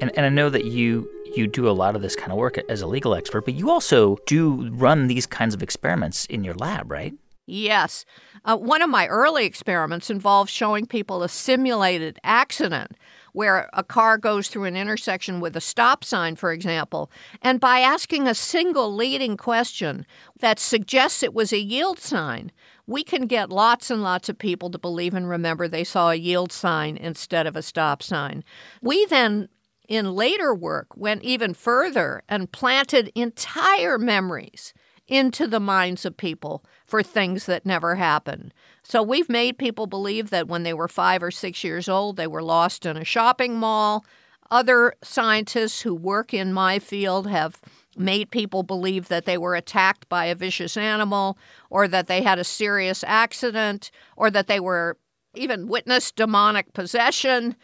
[0.00, 2.58] and and I know that you you do a lot of this kind of work
[2.68, 6.54] as a legal expert, but you also do run these kinds of experiments in your
[6.54, 7.14] lab, right?
[7.46, 8.04] Yes.
[8.44, 12.92] Uh, one of my early experiments involved showing people a simulated accident
[13.32, 17.80] where a car goes through an intersection with a stop sign, for example, and by
[17.80, 20.06] asking a single leading question
[20.40, 22.52] that suggests it was a yield sign,
[22.88, 26.14] we can get lots and lots of people to believe and remember they saw a
[26.16, 28.42] yield sign instead of a stop sign.
[28.80, 29.50] We then
[29.88, 34.72] in later work went even further and planted entire memories
[35.06, 38.54] into the minds of people for things that never happened.
[38.82, 42.26] So we've made people believe that when they were five or six years old, they
[42.26, 44.04] were lost in a shopping mall.
[44.50, 47.60] Other scientists who work in my field have
[47.98, 51.38] made people believe that they were attacked by a vicious animal,
[51.70, 54.96] or that they had a serious accident, or that they were
[55.34, 57.54] even witnessed demonic possession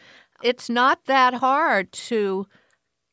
[0.45, 2.47] it's not that hard to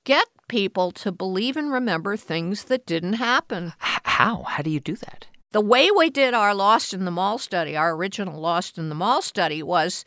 [0.04, 3.74] get people to believe and remember things that didn't happen.
[3.80, 4.44] How?
[4.44, 5.28] How do you do that?
[5.52, 8.96] The way we did our Lost in the Mall study, our original Lost in the
[8.96, 10.04] Mall study, was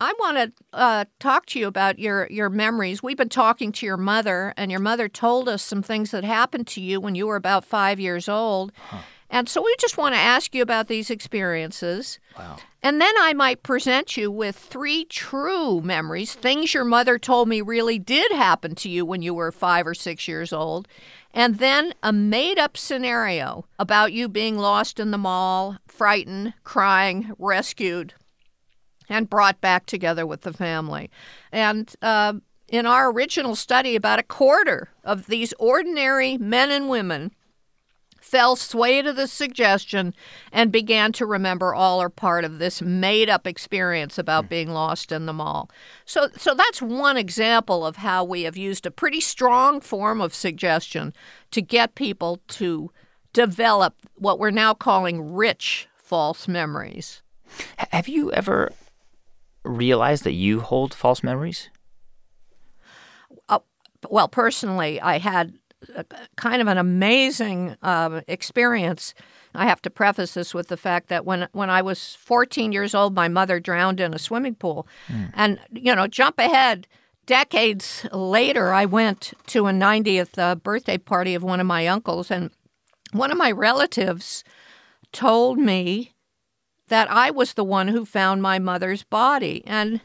[0.00, 3.02] I want to uh, talk to you about your, your memories.
[3.02, 6.66] We've been talking to your mother, and your mother told us some things that happened
[6.68, 8.72] to you when you were about five years old.
[8.76, 8.98] Huh.
[9.28, 12.18] And so we just want to ask you about these experiences.
[12.36, 12.56] Wow.
[12.82, 17.60] And then I might present you with three true memories, things your mother told me
[17.60, 20.88] really did happen to you when you were five or six years old,
[21.32, 27.32] and then a made up scenario about you being lost in the mall, frightened, crying,
[27.38, 28.14] rescued.
[29.10, 31.10] And brought back together with the family.
[31.52, 32.34] And uh,
[32.68, 37.32] in our original study, about a quarter of these ordinary men and women
[38.20, 40.14] fell sway to the suggestion
[40.52, 45.10] and began to remember all or part of this made up experience about being lost
[45.10, 45.68] in the mall.
[46.04, 50.32] So so that's one example of how we have used a pretty strong form of
[50.32, 51.12] suggestion
[51.50, 52.92] to get people to
[53.32, 57.22] develop what we're now calling rich false memories.
[57.90, 58.70] Have you ever
[59.64, 61.70] realized that you hold false memories?
[63.48, 63.60] Uh,
[64.08, 65.54] well, personally, I had
[65.94, 66.04] a,
[66.36, 69.14] kind of an amazing uh, experience.
[69.54, 72.94] I have to preface this with the fact that when when I was 14 years
[72.94, 75.30] old, my mother drowned in a swimming pool, mm.
[75.34, 76.86] and you know, jump ahead.
[77.26, 82.30] Decades later, I went to a 90th uh, birthday party of one of my uncles,
[82.30, 82.50] and
[83.12, 84.42] one of my relatives
[85.12, 86.12] told me
[86.90, 90.00] that I was the one who found my mother's body, and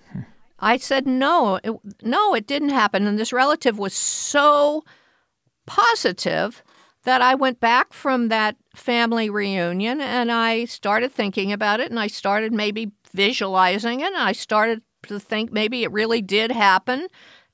[0.60, 3.06] I said no, it, no, it didn't happen.
[3.06, 4.84] And this relative was so
[5.65, 6.63] positive
[7.04, 12.00] that I went back from that family reunion and I started thinking about it and
[12.00, 17.08] I started maybe visualizing it and I started to think maybe it really did happen.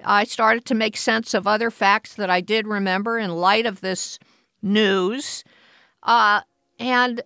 [0.04, 3.82] I started to make sense of other facts that I did remember in light of
[3.82, 4.20] this
[4.62, 5.44] news.
[6.04, 6.41] Uh,
[6.80, 7.22] and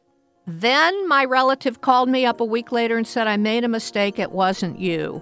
[0.47, 4.19] then my relative called me up a week later and said, I made a mistake.
[4.19, 5.21] It wasn't you.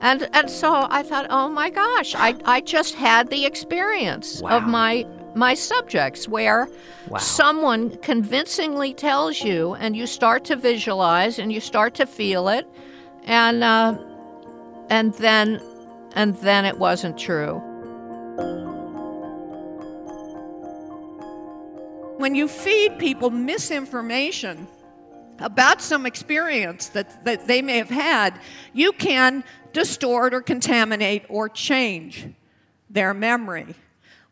[0.00, 4.58] And and so I thought, oh my gosh, I, I just had the experience wow.
[4.58, 6.68] of my my subjects where
[7.08, 7.18] wow.
[7.18, 12.66] someone convincingly tells you and you start to visualize and you start to feel it
[13.24, 13.98] and uh,
[14.88, 15.60] and then
[16.14, 17.62] and then it wasn't true.
[22.18, 24.66] When you feed people misinformation
[25.38, 28.40] about some experience that, that they may have had,
[28.72, 32.26] you can distort or contaminate or change
[32.90, 33.72] their memory.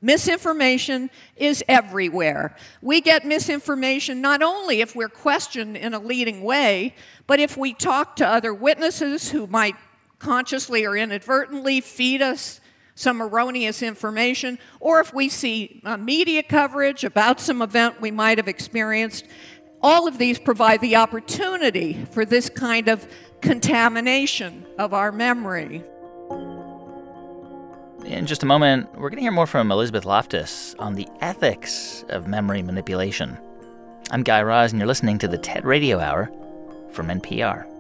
[0.03, 2.57] Misinformation is everywhere.
[2.83, 6.93] We get misinformation not only if we're questioned in a leading way,
[7.29, 9.77] but if we talk to other witnesses who might
[10.19, 12.61] consciously or inadvertently feed us
[12.97, 18.39] some erroneous information, or if we see uh, media coverage about some event we might
[18.39, 19.25] have experienced.
[19.83, 23.07] All of these provide the opportunity for this kind of
[23.43, 25.85] contamination of our memory.
[28.07, 32.05] In just a moment, we're going to hear more from Elizabeth Loftus on the ethics
[32.09, 33.37] of memory manipulation.
[34.11, 36.31] I'm Guy Raz, and you're listening to the TED Radio Hour
[36.93, 37.76] from NPR.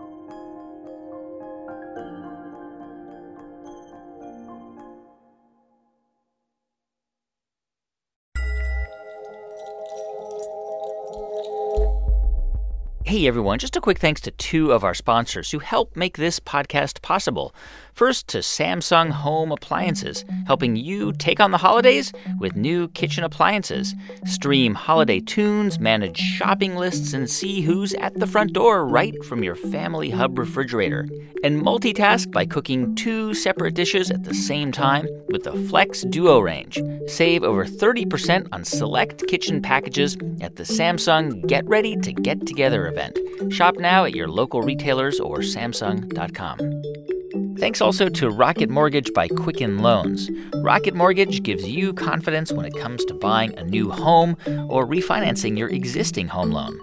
[13.06, 16.40] Hey everyone, just a quick thanks to two of our sponsors who help make this
[16.40, 17.54] podcast possible.
[17.96, 23.94] First, to Samsung Home Appliances, helping you take on the holidays with new kitchen appliances.
[24.26, 29.42] Stream holiday tunes, manage shopping lists, and see who's at the front door right from
[29.42, 31.08] your Family Hub refrigerator.
[31.42, 36.40] And multitask by cooking two separate dishes at the same time with the Flex Duo
[36.40, 36.78] range.
[37.06, 42.88] Save over 30% on select kitchen packages at the Samsung Get Ready to Get Together
[42.88, 43.18] event.
[43.50, 47.15] Shop now at your local retailers or Samsung.com.
[47.58, 50.30] Thanks also to Rocket Mortgage by Quicken Loans.
[50.56, 54.36] Rocket Mortgage gives you confidence when it comes to buying a new home
[54.68, 56.78] or refinancing your existing home loan.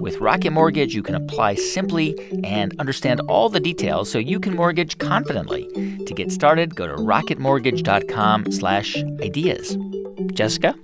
[0.00, 4.56] With Rocket Mortgage, you can apply simply and understand all the details so you can
[4.56, 5.68] mortgage confidently.
[6.06, 9.78] To get started, go to rocketmortgage.com/ideas.
[10.32, 10.74] Jessica?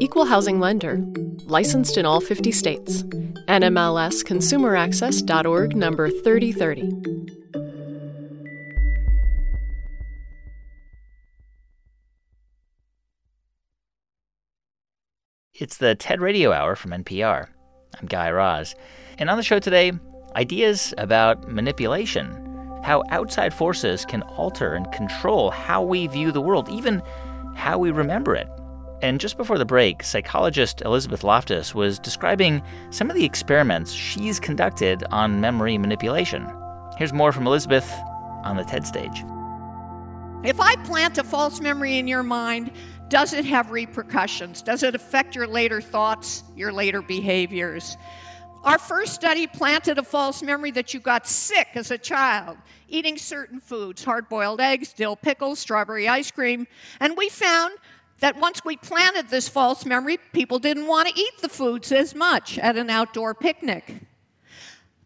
[0.00, 1.02] Equal housing lender.
[1.46, 3.02] Licensed in all 50 states.
[3.48, 7.39] NMLS ConsumerAccess.org number 3030.
[15.60, 17.46] It's the TED Radio Hour from NPR.
[18.00, 18.74] I'm Guy Raz.
[19.18, 19.92] And on the show today,
[20.34, 22.30] ideas about manipulation,
[22.82, 27.02] how outside forces can alter and control how we view the world, even
[27.56, 28.48] how we remember it.
[29.02, 34.40] And just before the break, psychologist Elizabeth Loftus was describing some of the experiments she's
[34.40, 36.50] conducted on memory manipulation.
[36.96, 37.92] Here's more from Elizabeth
[38.44, 39.24] on the TED stage.
[40.42, 42.70] If I plant a false memory in your mind,
[43.10, 44.62] does it have repercussions?
[44.62, 47.96] Does it affect your later thoughts, your later behaviors?
[48.62, 52.56] Our first study planted a false memory that you got sick as a child,
[52.88, 56.66] eating certain foods hard boiled eggs, dill pickles, strawberry ice cream.
[57.00, 57.74] And we found
[58.20, 62.14] that once we planted this false memory, people didn't want to eat the foods as
[62.14, 64.02] much at an outdoor picnic.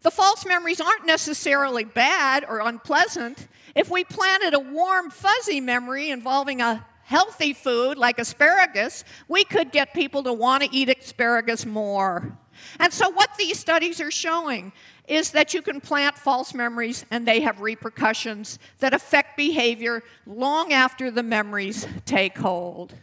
[0.01, 3.47] The false memories aren't necessarily bad or unpleasant.
[3.73, 9.71] If we planted a warm, fuzzy memory involving a healthy food like asparagus, we could
[9.71, 12.37] get people to want to eat asparagus more.
[12.79, 14.73] And so, what these studies are showing
[15.07, 20.73] is that you can plant false memories and they have repercussions that affect behavior long
[20.73, 22.95] after the memories take hold.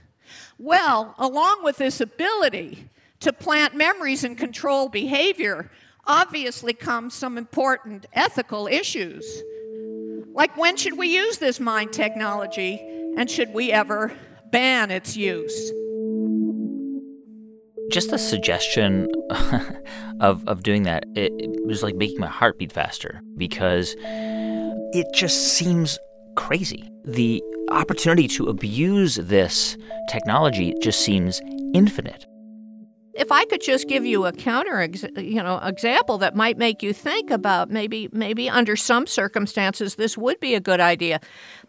[0.58, 2.88] Well, along with this ability
[3.20, 5.70] to plant memories and control behavior,
[6.06, 9.42] obviously comes some important ethical issues.
[10.32, 14.12] Like, when should we use this mind technology, and should we ever
[14.50, 15.72] ban its use?
[17.90, 19.08] Just the suggestion
[20.20, 25.06] of, of doing that, it, it was like making my heart beat faster because it
[25.14, 25.98] just seems
[26.36, 26.88] crazy.
[27.04, 29.76] The opportunity to abuse this
[30.08, 31.40] technology just seems
[31.74, 32.26] infinite.
[33.14, 34.88] If I could just give you a counter,
[35.18, 40.16] you know, example that might make you think about maybe maybe under some circumstances this
[40.16, 41.20] would be a good idea.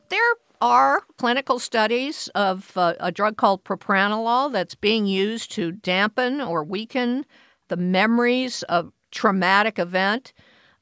[0.07, 6.39] There are clinical studies of uh, a drug called propranolol that's being used to dampen
[6.39, 7.25] or weaken
[7.67, 10.31] the memories of traumatic event.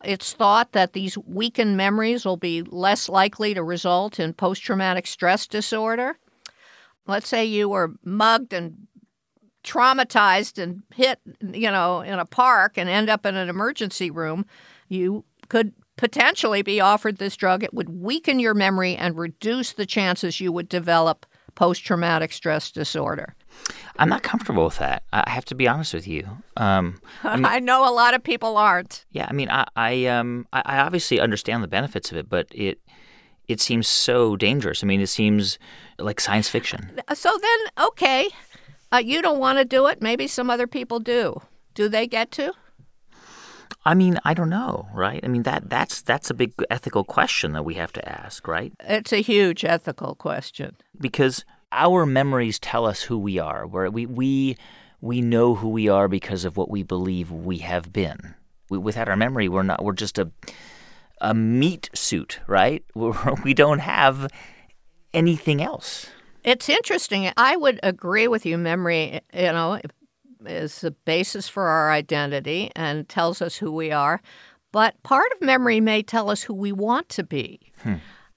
[0.04, 5.08] It's thought that these weakened memories will be less likely to result in post traumatic
[5.08, 6.16] stress disorder.
[7.08, 8.86] Let's say you were mugged and
[9.64, 14.46] traumatized and hit, you know, in a park and end up in an emergency room,
[14.90, 17.64] you could potentially be offered this drug.
[17.64, 22.72] It would weaken your memory and reduce the chances you would develop post traumatic stress
[22.72, 23.36] disorder.
[23.98, 25.04] I'm not comfortable with that.
[25.14, 26.28] I have to be honest with you.
[26.58, 29.06] Um, I, mean, I, know a lot of people aren't.
[29.12, 32.80] Yeah, I mean, I, I, um, I obviously understand the benefits of it, but it,
[33.48, 34.84] it seems so dangerous.
[34.84, 35.60] I mean, it seems
[36.00, 37.00] like science fiction.
[37.14, 38.28] So then, okay,
[38.92, 40.02] uh, you don't want to do it.
[40.02, 41.44] Maybe some other people do.
[41.76, 42.54] Do they get to?
[43.86, 45.20] I mean, I don't know, right?
[45.24, 48.74] I mean that that's that's a big ethical question that we have to ask, right?
[48.82, 50.76] It's a huge ethical question.
[51.00, 53.66] Because our memories tell us who we are.
[53.66, 54.58] Where we we
[55.00, 58.36] we know who we are because of what we believe we have been.
[58.70, 59.84] We, without our memory, we're not.
[59.84, 60.32] We're just a
[61.20, 62.84] a meat suit, right?
[62.96, 63.14] We're,
[63.44, 64.28] we don't have
[65.14, 66.08] anything else.
[66.44, 67.32] It's interesting.
[67.38, 68.58] I would agree with you.
[68.58, 69.80] Memory, you know,
[70.46, 74.22] is the basis for our identity and tells us who we are.
[74.72, 77.60] But part of memory may tell us who we want to be.
[77.84, 77.96] Hmm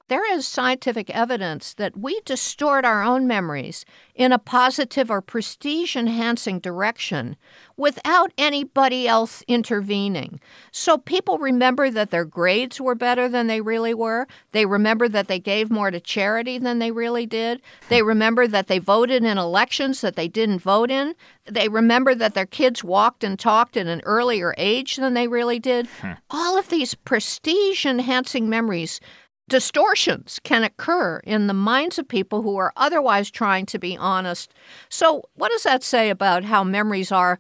[0.09, 5.97] there is scientific evidence that we distort our own memories in a positive or prestige
[5.97, 7.37] enhancing direction
[7.77, 10.39] without anybody else intervening.
[10.71, 14.29] So people remember that their grades were better than they really were.
[14.53, 17.63] They remember that they gave more to charity than they really did.
[17.89, 21.15] They remember that they voted in elections that they didn't vote in.
[21.47, 25.59] They remember that their kids walked and talked at an earlier age than they really
[25.59, 25.87] did.
[26.01, 26.13] Hmm.
[26.31, 29.01] All of these prestige enhancing memories
[29.49, 34.53] distortions can occur in the minds of people who are otherwise trying to be honest.
[34.89, 37.39] So, what does that say about how memories are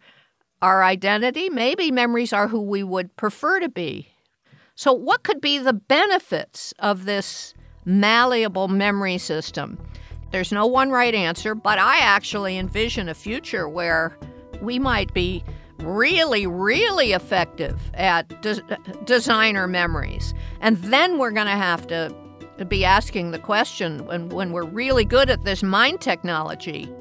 [0.61, 1.49] our identity?
[1.49, 4.09] Maybe memories are who we would prefer to be.
[4.75, 9.79] So, what could be the benefits of this malleable memory system?
[10.31, 14.19] There's no one right answer, but I actually envision a future where
[14.61, 15.45] we might be
[15.81, 18.62] really, really effective at de-
[19.05, 20.35] designer memories.
[20.61, 22.14] And then we're going to have to
[22.68, 26.93] be asking the question when, when we're really good at this mind technology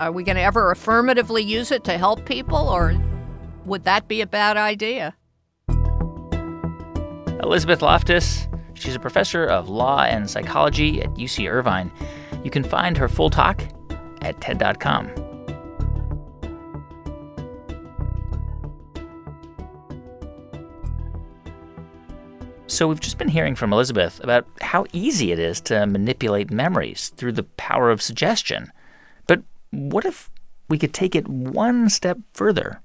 [0.00, 3.00] are we going to ever affirmatively use it to help people, or
[3.64, 5.14] would that be a bad idea?
[7.42, 11.92] Elizabeth Loftus, she's a professor of law and psychology at UC Irvine.
[12.42, 13.62] You can find her full talk
[14.22, 15.23] at TED.com.
[22.74, 27.12] So, we've just been hearing from Elizabeth about how easy it is to manipulate memories
[27.16, 28.72] through the power of suggestion.
[29.28, 30.28] But what if
[30.68, 32.80] we could take it one step further?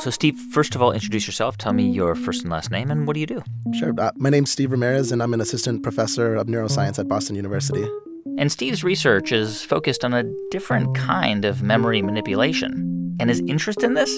[0.00, 1.56] So, Steve, first of all, introduce yourself.
[1.56, 3.42] Tell me your first and last name, and what do you do?
[3.72, 3.94] Sure.
[3.98, 7.88] Uh, my name's Steve Ramirez, and I'm an assistant professor of neuroscience at Boston University.
[8.36, 13.16] And Steve's research is focused on a different kind of memory manipulation.
[13.18, 14.14] And his interest in this?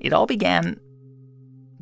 [0.00, 0.80] It all began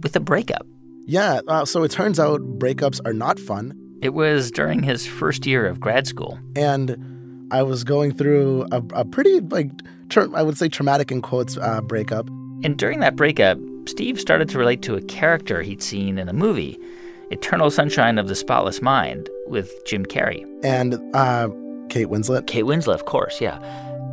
[0.01, 0.67] with a breakup.
[1.09, 3.73] Yeah, uh, so it turns out breakups are not fun.
[4.03, 6.39] It was during his first year of grad school.
[6.55, 9.71] And I was going through a, a pretty, like,
[10.11, 12.29] tra- I would say traumatic in quotes uh, breakup.
[12.63, 16.35] And during that breakup, Steve started to relate to a character he'd seen in a
[16.35, 16.79] movie,
[17.31, 20.45] Eternal Sunshine of the Spotless Mind, with Jim Carrey.
[20.63, 21.49] And uh,
[21.89, 22.47] Kate Winslet.
[22.47, 23.59] Kate Winslet, of course, yeah.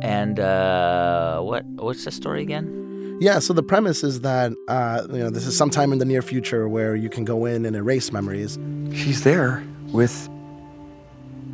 [0.00, 2.85] And uh, what what's the story again?
[3.18, 6.20] Yeah, so the premise is that uh, you know this is sometime in the near
[6.20, 8.58] future where you can go in and erase memories.
[8.92, 10.28] She's there with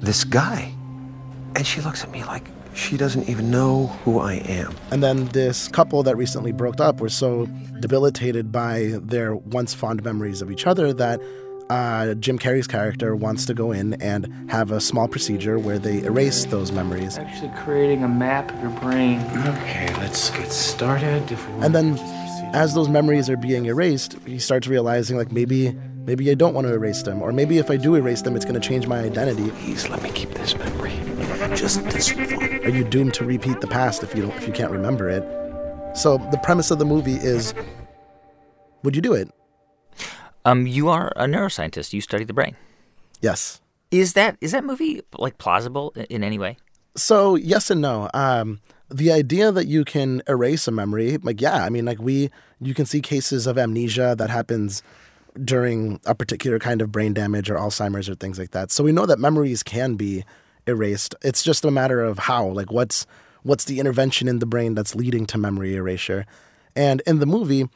[0.01, 0.75] this guy,
[1.55, 4.75] and she looks at me like she doesn't even know who I am.
[4.91, 7.47] And then this couple that recently broke up were so
[7.79, 11.21] debilitated by their once fond memories of each other that
[11.71, 16.03] uh, Jim Carrey's character wants to go in and have a small procedure where they
[16.03, 17.19] erase those memories.
[17.19, 19.21] Actually, creating a map of your brain.
[19.47, 21.31] Okay, let's get started.
[21.61, 21.99] And then,
[22.55, 26.67] as those memories are being erased, he starts realizing like maybe maybe I don't want
[26.67, 28.99] to erase them, or maybe if I do erase them, it's going to change my
[28.99, 29.51] identity.
[29.51, 30.93] Please let me keep this memory.
[31.57, 32.43] Just this one.
[32.65, 35.25] Are you doomed to repeat the past if you don't if you can't remember it?
[35.97, 37.55] So the premise of the movie is,
[38.83, 39.31] would you do it?
[40.45, 41.93] Um, you are a neuroscientist.
[41.93, 42.57] You study the brain.
[43.21, 43.61] Yes.
[43.91, 46.57] Is that is that movie like plausible in any way?
[46.97, 48.11] So yes and no.
[48.15, 52.31] Um, the idea that you can erase a memory, like yeah, I mean, like we,
[52.61, 54.83] you can see cases of amnesia that happens
[55.43, 58.71] during a particular kind of brain damage or Alzheimer's or things like that.
[58.71, 60.25] So we know that memories can be
[60.67, 61.15] erased.
[61.23, 63.07] It's just a matter of how, like what's
[63.43, 66.27] what's the intervention in the brain that's leading to memory erasure.
[66.77, 67.69] And in the movie,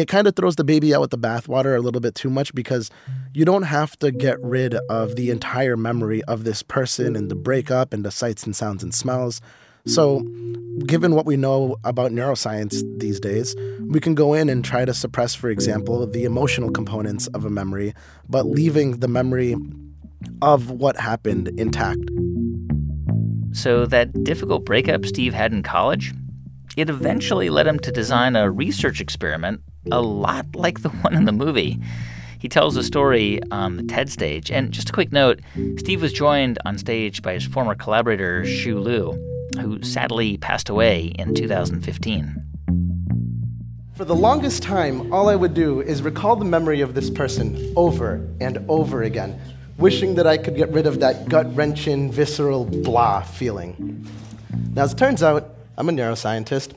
[0.00, 2.54] it kind of throws the baby out with the bathwater a little bit too much
[2.54, 2.90] because
[3.32, 7.34] you don't have to get rid of the entire memory of this person and the
[7.34, 9.40] breakup and the sights and sounds and smells.
[9.86, 10.20] So,
[10.86, 14.92] given what we know about neuroscience these days, we can go in and try to
[14.92, 17.94] suppress, for example, the emotional components of a memory,
[18.28, 19.56] but leaving the memory
[20.42, 22.00] of what happened intact.
[23.52, 26.12] So, that difficult breakup Steve had in college,
[26.76, 31.24] it eventually led him to design a research experiment a lot like the one in
[31.24, 31.80] the movie.
[32.38, 34.50] He tells a story on the TED stage.
[34.50, 35.40] And just a quick note
[35.78, 39.12] Steve was joined on stage by his former collaborator, Shu Liu,
[39.60, 42.42] who sadly passed away in 2015.
[43.94, 47.74] For the longest time, all I would do is recall the memory of this person
[47.76, 49.38] over and over again,
[49.76, 54.08] wishing that I could get rid of that gut wrenching, visceral blah feeling.
[54.74, 56.72] Now, as it turns out, I'm a neuroscientist,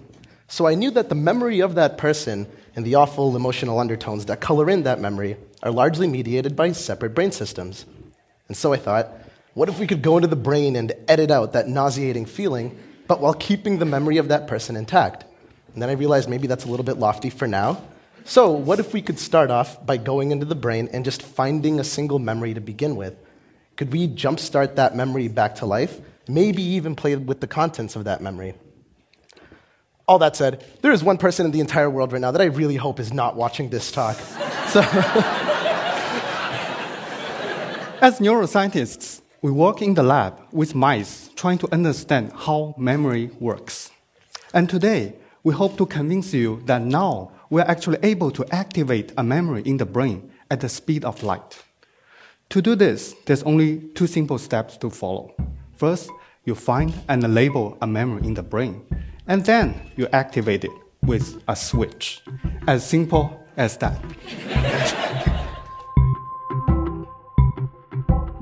[0.49, 4.41] so I knew that the memory of that person and the awful emotional undertones that
[4.41, 7.85] color in that memory are largely mediated by separate brain systems.
[8.47, 9.09] And so I thought,
[9.53, 13.21] what if we could go into the brain and edit out that nauseating feeling, but
[13.21, 15.25] while keeping the memory of that person intact?
[15.73, 17.81] And then I realized maybe that's a little bit lofty for now.
[18.25, 21.79] So, what if we could start off by going into the brain and just finding
[21.79, 23.15] a single memory to begin with?
[23.75, 25.99] Could we jumpstart that memory back to life?
[26.27, 28.53] Maybe even play with the contents of that memory.
[30.05, 32.45] All that said, there is one person in the entire world right now that I
[32.45, 34.17] really hope is not watching this talk.
[34.67, 34.81] So
[38.01, 43.91] As neuroscientists, we work in the lab with mice trying to understand how memory works.
[44.53, 49.23] And today, we hope to convince you that now we're actually able to activate a
[49.23, 51.63] memory in the brain at the speed of light.
[52.49, 55.33] To do this, there's only two simple steps to follow.
[55.71, 56.09] First,
[56.43, 58.85] you find and label a memory in the brain
[59.27, 60.71] and then you activate it
[61.03, 62.21] with a switch.
[62.67, 63.99] As simple as that.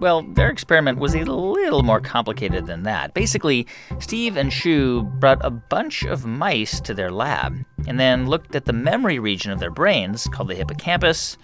[0.01, 3.13] Well, their experiment was a little more complicated than that.
[3.13, 3.67] Basically,
[3.99, 8.65] Steve and Shu brought a bunch of mice to their lab and then looked at
[8.65, 11.37] the memory region of their brains, called the hippocampus,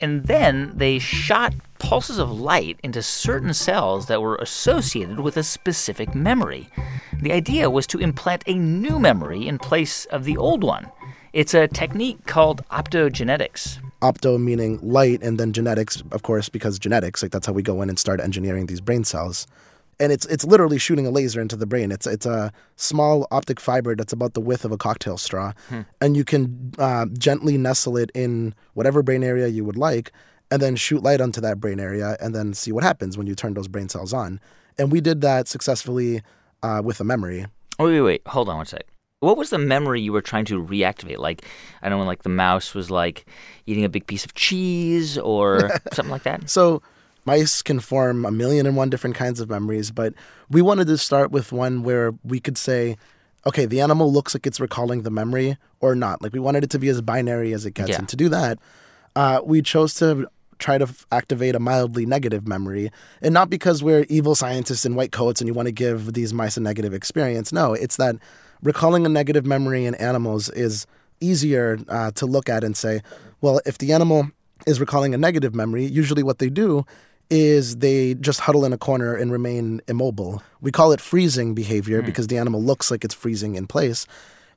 [0.00, 5.42] and then they shot pulses of light into certain cells that were associated with a
[5.42, 6.68] specific memory.
[7.20, 10.92] The idea was to implant a new memory in place of the old one.
[11.32, 13.80] It's a technique called optogenetics.
[14.02, 17.80] Opto meaning light, and then genetics, of course, because genetics, like that's how we go
[17.82, 19.46] in and start engineering these brain cells.
[19.98, 21.90] And it's it's literally shooting a laser into the brain.
[21.90, 25.82] It's it's a small optic fiber that's about the width of a cocktail straw, hmm.
[26.00, 30.12] and you can uh, gently nestle it in whatever brain area you would like,
[30.50, 33.34] and then shoot light onto that brain area, and then see what happens when you
[33.34, 34.38] turn those brain cells on.
[34.78, 36.20] And we did that successfully
[36.62, 37.46] uh, with a memory.
[37.78, 38.86] Oh, wait, wait, hold on one sec.
[39.20, 41.18] What was the memory you were trying to reactivate?
[41.18, 41.44] Like,
[41.82, 43.24] I don't know, like the mouse was like
[43.66, 46.50] eating a big piece of cheese or something like that?
[46.50, 46.82] So,
[47.24, 50.12] mice can form a million and one different kinds of memories, but
[50.50, 52.96] we wanted to start with one where we could say,
[53.46, 56.20] okay, the animal looks like it's recalling the memory or not.
[56.20, 57.90] Like, we wanted it to be as binary as it gets.
[57.90, 57.98] Yeah.
[57.98, 58.58] And to do that,
[59.14, 62.90] uh, we chose to try to f- activate a mildly negative memory.
[63.22, 66.32] And not because we're evil scientists in white coats and you want to give these
[66.34, 67.52] mice a negative experience.
[67.52, 68.16] No, it's that
[68.62, 70.86] recalling a negative memory in animals is
[71.20, 73.02] easier uh, to look at and say,
[73.40, 74.30] well, if the animal
[74.66, 76.84] is recalling a negative memory, usually what they do
[77.28, 80.42] is they just huddle in a corner and remain immobile.
[80.60, 82.06] We call it freezing behavior mm.
[82.06, 84.06] because the animal looks like it's freezing in place.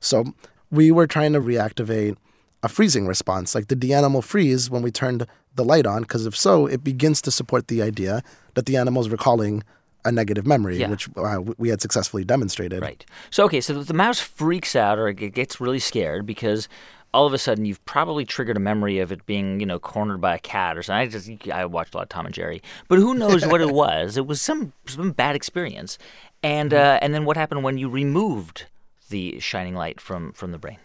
[0.00, 0.34] So
[0.70, 2.16] we were trying to reactivate
[2.62, 3.54] a freezing response.
[3.54, 6.02] Like, did the animal freeze when we turned the light on?
[6.02, 8.22] Because if so, it begins to support the idea
[8.54, 9.62] that the animal is recalling
[10.04, 10.88] a negative memory, Yeah.
[10.88, 12.82] which uh, we had successfully demonstrated.
[12.82, 13.04] Right.
[13.30, 16.68] So okay, so the mouse freaks out or it gets really scared because
[17.12, 20.20] all of a sudden you've probably triggered a memory of it being, you know, cornered
[20.20, 21.00] by a cat or something.
[21.00, 23.70] I just I watched a lot of Tom and Jerry, but who knows what it
[23.74, 24.16] was?
[24.16, 25.98] It was some some bad experience,
[26.42, 28.66] and uh, and then what happened when you removed
[29.08, 30.78] the shining light from from the brain?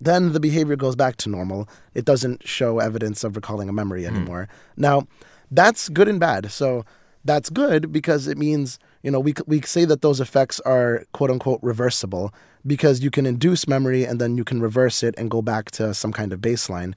[0.00, 1.68] then the behavior goes back to normal.
[1.94, 4.48] It doesn't show evidence of recalling a memory anymore.
[4.76, 5.06] Now,
[5.48, 6.50] that's good and bad.
[6.50, 6.84] So
[7.24, 11.30] that's good because it means, you know, we, we say that those effects are quote
[11.30, 12.32] unquote reversible
[12.66, 15.94] because you can induce memory and then you can reverse it and go back to
[15.94, 16.94] some kind of baseline.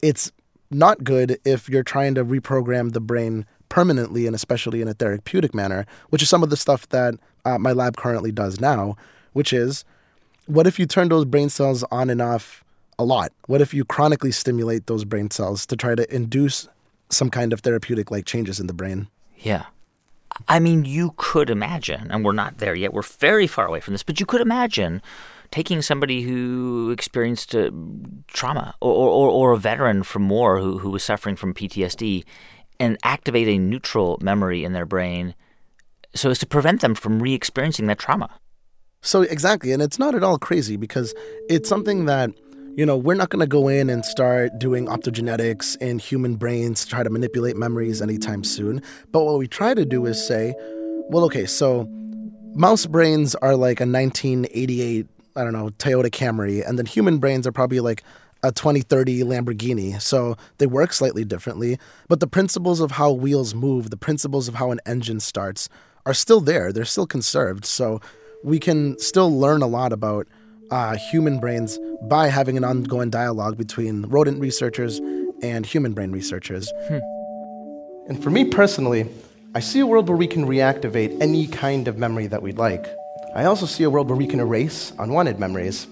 [0.00, 0.32] It's
[0.70, 5.54] not good if you're trying to reprogram the brain permanently and especially in a therapeutic
[5.54, 7.14] manner, which is some of the stuff that
[7.44, 8.96] uh, my lab currently does now,
[9.32, 9.84] which is
[10.46, 12.64] what if you turn those brain cells on and off
[12.98, 13.32] a lot?
[13.46, 16.68] What if you chronically stimulate those brain cells to try to induce
[17.10, 19.08] some kind of therapeutic like changes in the brain?
[19.42, 19.66] Yeah.
[20.48, 23.94] I mean, you could imagine, and we're not there yet, we're very far away from
[23.94, 25.02] this, but you could imagine
[25.50, 27.70] taking somebody who experienced uh,
[28.28, 32.24] trauma or, or, or a veteran from war who, who was suffering from PTSD
[32.80, 35.34] and activate a neutral memory in their brain
[36.14, 38.30] so as to prevent them from re experiencing that trauma.
[39.02, 41.14] So exactly, and it's not at all crazy because
[41.48, 42.30] it's something that
[42.76, 46.84] you know we're not going to go in and start doing optogenetics in human brains
[46.84, 48.82] to try to manipulate memories anytime soon.
[49.10, 50.54] But what we try to do is say,
[51.08, 51.86] well, okay, so
[52.54, 55.06] mouse brains are like a 1988,
[55.36, 58.02] I don't know, Toyota Camry, and then human brains are probably like
[58.42, 60.00] a 2030 Lamborghini.
[60.00, 64.54] So they work slightly differently, but the principles of how wheels move, the principles of
[64.54, 65.68] how an engine starts
[66.06, 66.72] are still there.
[66.72, 67.64] They're still conserved.
[67.64, 68.00] So
[68.42, 70.26] we can still learn a lot about
[70.72, 75.00] uh, human brains by having an ongoing dialogue between rodent researchers
[75.42, 76.72] and human brain researchers.
[78.08, 79.06] And for me personally,
[79.54, 82.86] I see a world where we can reactivate any kind of memory that we'd like.
[83.34, 85.86] I also see a world where we can erase unwanted memories.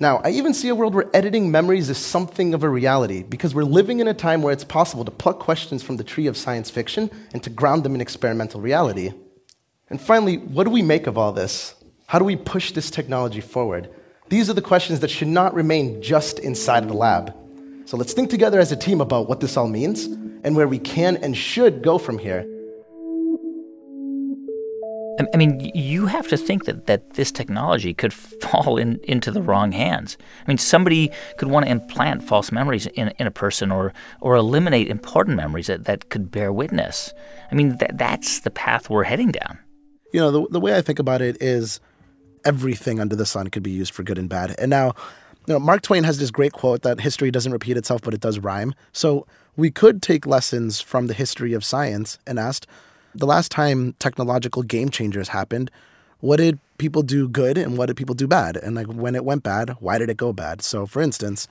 [0.00, 3.54] Now, I even see a world where editing memories is something of a reality because
[3.54, 6.36] we're living in a time where it's possible to pluck questions from the tree of
[6.36, 9.12] science fiction and to ground them in experimental reality.
[9.90, 11.74] And finally, what do we make of all this?
[12.06, 13.90] How do we push this technology forward?
[14.28, 17.34] These are the questions that should not remain just inside of the lab.
[17.86, 20.04] So let's think together as a team about what this all means
[20.44, 22.46] and where we can and should go from here.
[25.18, 28.12] I I mean, you have to think that, that this technology could
[28.42, 30.18] fall in, into the wrong hands.
[30.42, 34.36] I mean, somebody could want to implant false memories in, in a person or, or
[34.36, 37.14] eliminate important memories that, that could bear witness.
[37.50, 39.58] I mean, that, that's the path we're heading down.
[40.12, 41.80] You know, the, the way I think about it is
[42.48, 44.54] everything under the sun could be used for good and bad.
[44.58, 44.94] And now,
[45.46, 48.20] you know, Mark Twain has this great quote that history doesn't repeat itself, but it
[48.20, 48.74] does rhyme.
[48.92, 52.66] So we could take lessons from the history of science and ask
[53.14, 55.70] the last time technological game changers happened,
[56.20, 58.56] what did people do good and what did people do bad?
[58.56, 60.62] And like when it went bad, why did it go bad?
[60.62, 61.48] So, for instance,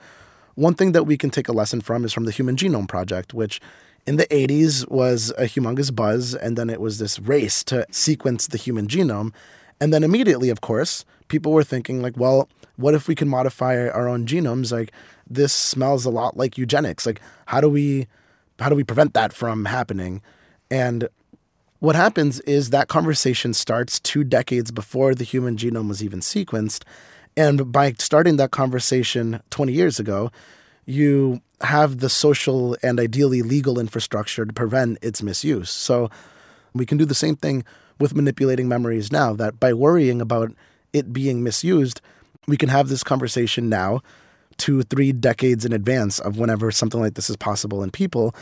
[0.56, 3.34] one thing that we can take a lesson from is from the Human Genome Project,
[3.34, 3.60] which
[4.04, 6.34] in the 80s was a humongous buzz.
[6.34, 9.32] And then it was this race to sequence the human genome.
[9.80, 13.88] And then immediately, of course, people were thinking, like, well, what if we can modify
[13.88, 14.72] our own genomes?
[14.72, 14.92] Like,
[15.28, 17.06] this smells a lot like eugenics.
[17.06, 18.06] Like, how do we
[18.58, 20.20] how do we prevent that from happening?
[20.70, 21.08] And
[21.78, 26.82] what happens is that conversation starts two decades before the human genome was even sequenced.
[27.36, 30.32] And by starting that conversation 20 years ago,
[30.86, 35.70] you have the social and ideally legal infrastructure to prevent its misuse.
[35.70, 36.10] So
[36.74, 37.64] we can do the same thing
[37.98, 40.52] with manipulating memories now, that by worrying about
[40.92, 42.00] it being misused,
[42.46, 44.00] we can have this conversation now,
[44.56, 48.34] two, three decades in advance of whenever something like this is possible in people.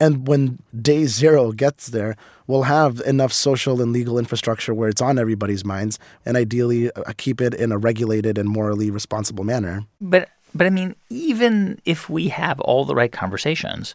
[0.00, 5.00] And when day zero gets there, we'll have enough social and legal infrastructure where it's
[5.00, 9.86] on everybody's minds, and ideally uh, keep it in a regulated and morally responsible manner.
[10.00, 13.94] But but I mean, even if we have all the right conversations,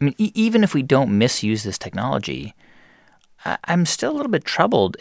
[0.00, 2.54] I mean, e- even if we don't misuse this technology,
[3.44, 4.96] I'm still a little bit troubled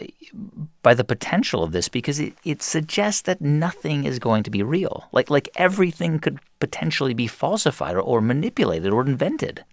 [0.83, 4.63] by the potential of this because it, it suggests that nothing is going to be
[4.63, 5.07] real.
[5.11, 9.63] Like like everything could potentially be falsified or, or manipulated or invented.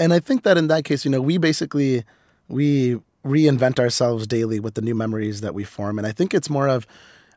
[0.00, 2.04] And I think that in that case, you know, we basically
[2.48, 5.98] we reinvent ourselves daily with the new memories that we form.
[5.98, 6.86] And I think it's more of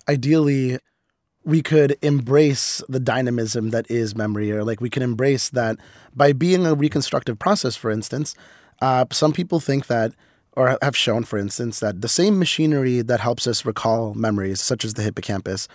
[0.08, 0.80] ideally
[1.48, 5.78] we could embrace the dynamism that is memory, or like we can embrace that
[6.14, 8.36] by being a reconstructive process, for instance.
[8.82, 10.12] Uh, some people think that,
[10.58, 14.84] or have shown, for instance, that the same machinery that helps us recall memories, such
[14.84, 15.68] as the hippocampus,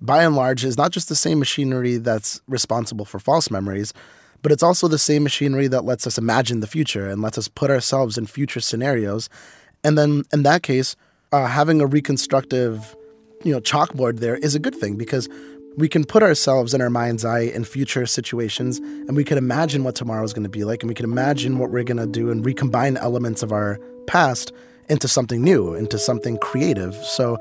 [0.00, 3.92] by and large, is not just the same machinery that's responsible for false memories,
[4.40, 7.48] but it's also the same machinery that lets us imagine the future and lets us
[7.48, 9.28] put ourselves in future scenarios.
[9.82, 10.94] And then in that case,
[11.32, 12.94] uh, having a reconstructive,
[13.42, 15.28] you know, chalkboard there is a good thing because
[15.76, 19.82] we can put ourselves in our mind's eye in future situations and we can imagine
[19.82, 22.06] what tomorrow is going to be like and we can imagine what we're going to
[22.06, 24.52] do and recombine elements of our past
[24.88, 26.96] into something new, into something creative.
[26.96, 27.38] So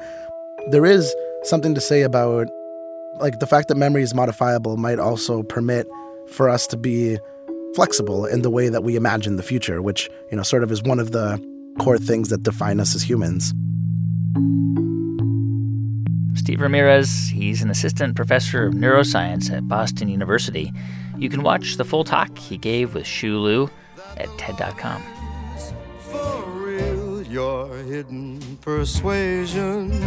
[0.70, 1.13] there is
[1.43, 2.47] something to say about
[3.20, 5.88] like the fact that memory is modifiable might also permit
[6.28, 7.17] for us to be
[7.76, 10.84] flexible in the way that we imagine the future, which, you know, sort of is
[10.84, 11.43] one of the
[11.80, 13.51] core things that define us as humans.
[16.38, 20.72] Steve Ramirez, he's an assistant professor of neuroscience at Boston University.
[21.17, 23.72] You can watch the full talk he gave with Shu Liu
[24.17, 25.29] at TED.com.
[27.30, 30.02] Your hidden persuasion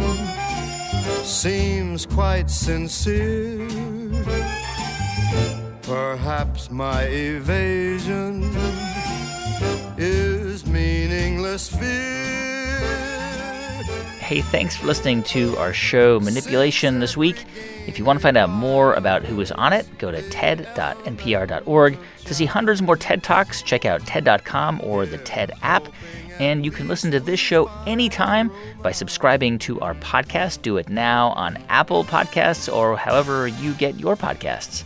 [1.23, 3.69] seems quite sincere.
[5.83, 8.43] Perhaps my evasion
[9.97, 12.23] is meaningless fear.
[14.19, 17.45] Hey, thanks for listening to our show Manipulation this week.
[17.87, 21.97] If you want to find out more about who is on it, go to ted.npr.org.
[22.25, 25.87] To see hundreds more TED Talks, check out TED.com or the TED app.
[26.39, 30.61] And you can listen to this show anytime by subscribing to our podcast.
[30.61, 34.83] Do it now on Apple Podcasts or however you get your podcasts.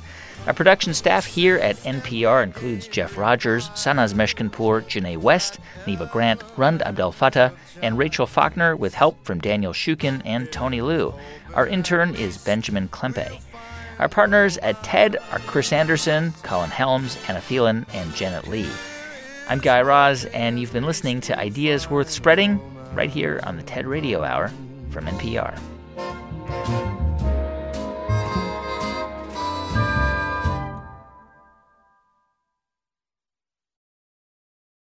[0.48, 6.42] Our production staff here at NPR includes Jeff Rogers, Sanaz Meshkinpour, Janae West, Neva Grant,
[6.56, 11.14] Rund Abdel Fattah, and Rachel Faulkner with help from Daniel Shukin and Tony Liu.
[11.54, 13.42] Our intern is Benjamin Klempay.
[14.00, 18.70] Our partners at TED are Chris Anderson, Colin Helms, Anna Phelan, and Janet Lee.
[19.50, 22.60] I'm Guy Raz, and you've been listening to Ideas Worth Spreading
[22.94, 24.52] right here on the TED Radio Hour
[24.90, 25.58] from NPR.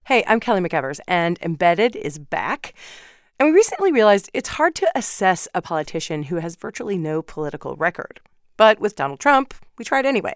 [0.06, 2.74] Hey, I'm Kelly McEvers, and Embedded is back.
[3.38, 7.76] And we recently realized it's hard to assess a politician who has virtually no political
[7.76, 8.20] record.
[8.56, 10.34] But with Donald Trump, we tried anyway.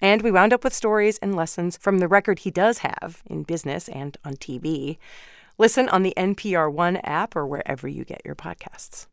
[0.00, 3.44] And we wound up with stories and lessons from the record he does have in
[3.44, 4.98] business and on TV.
[5.58, 9.06] Listen on the NPR One app or wherever you get your podcasts.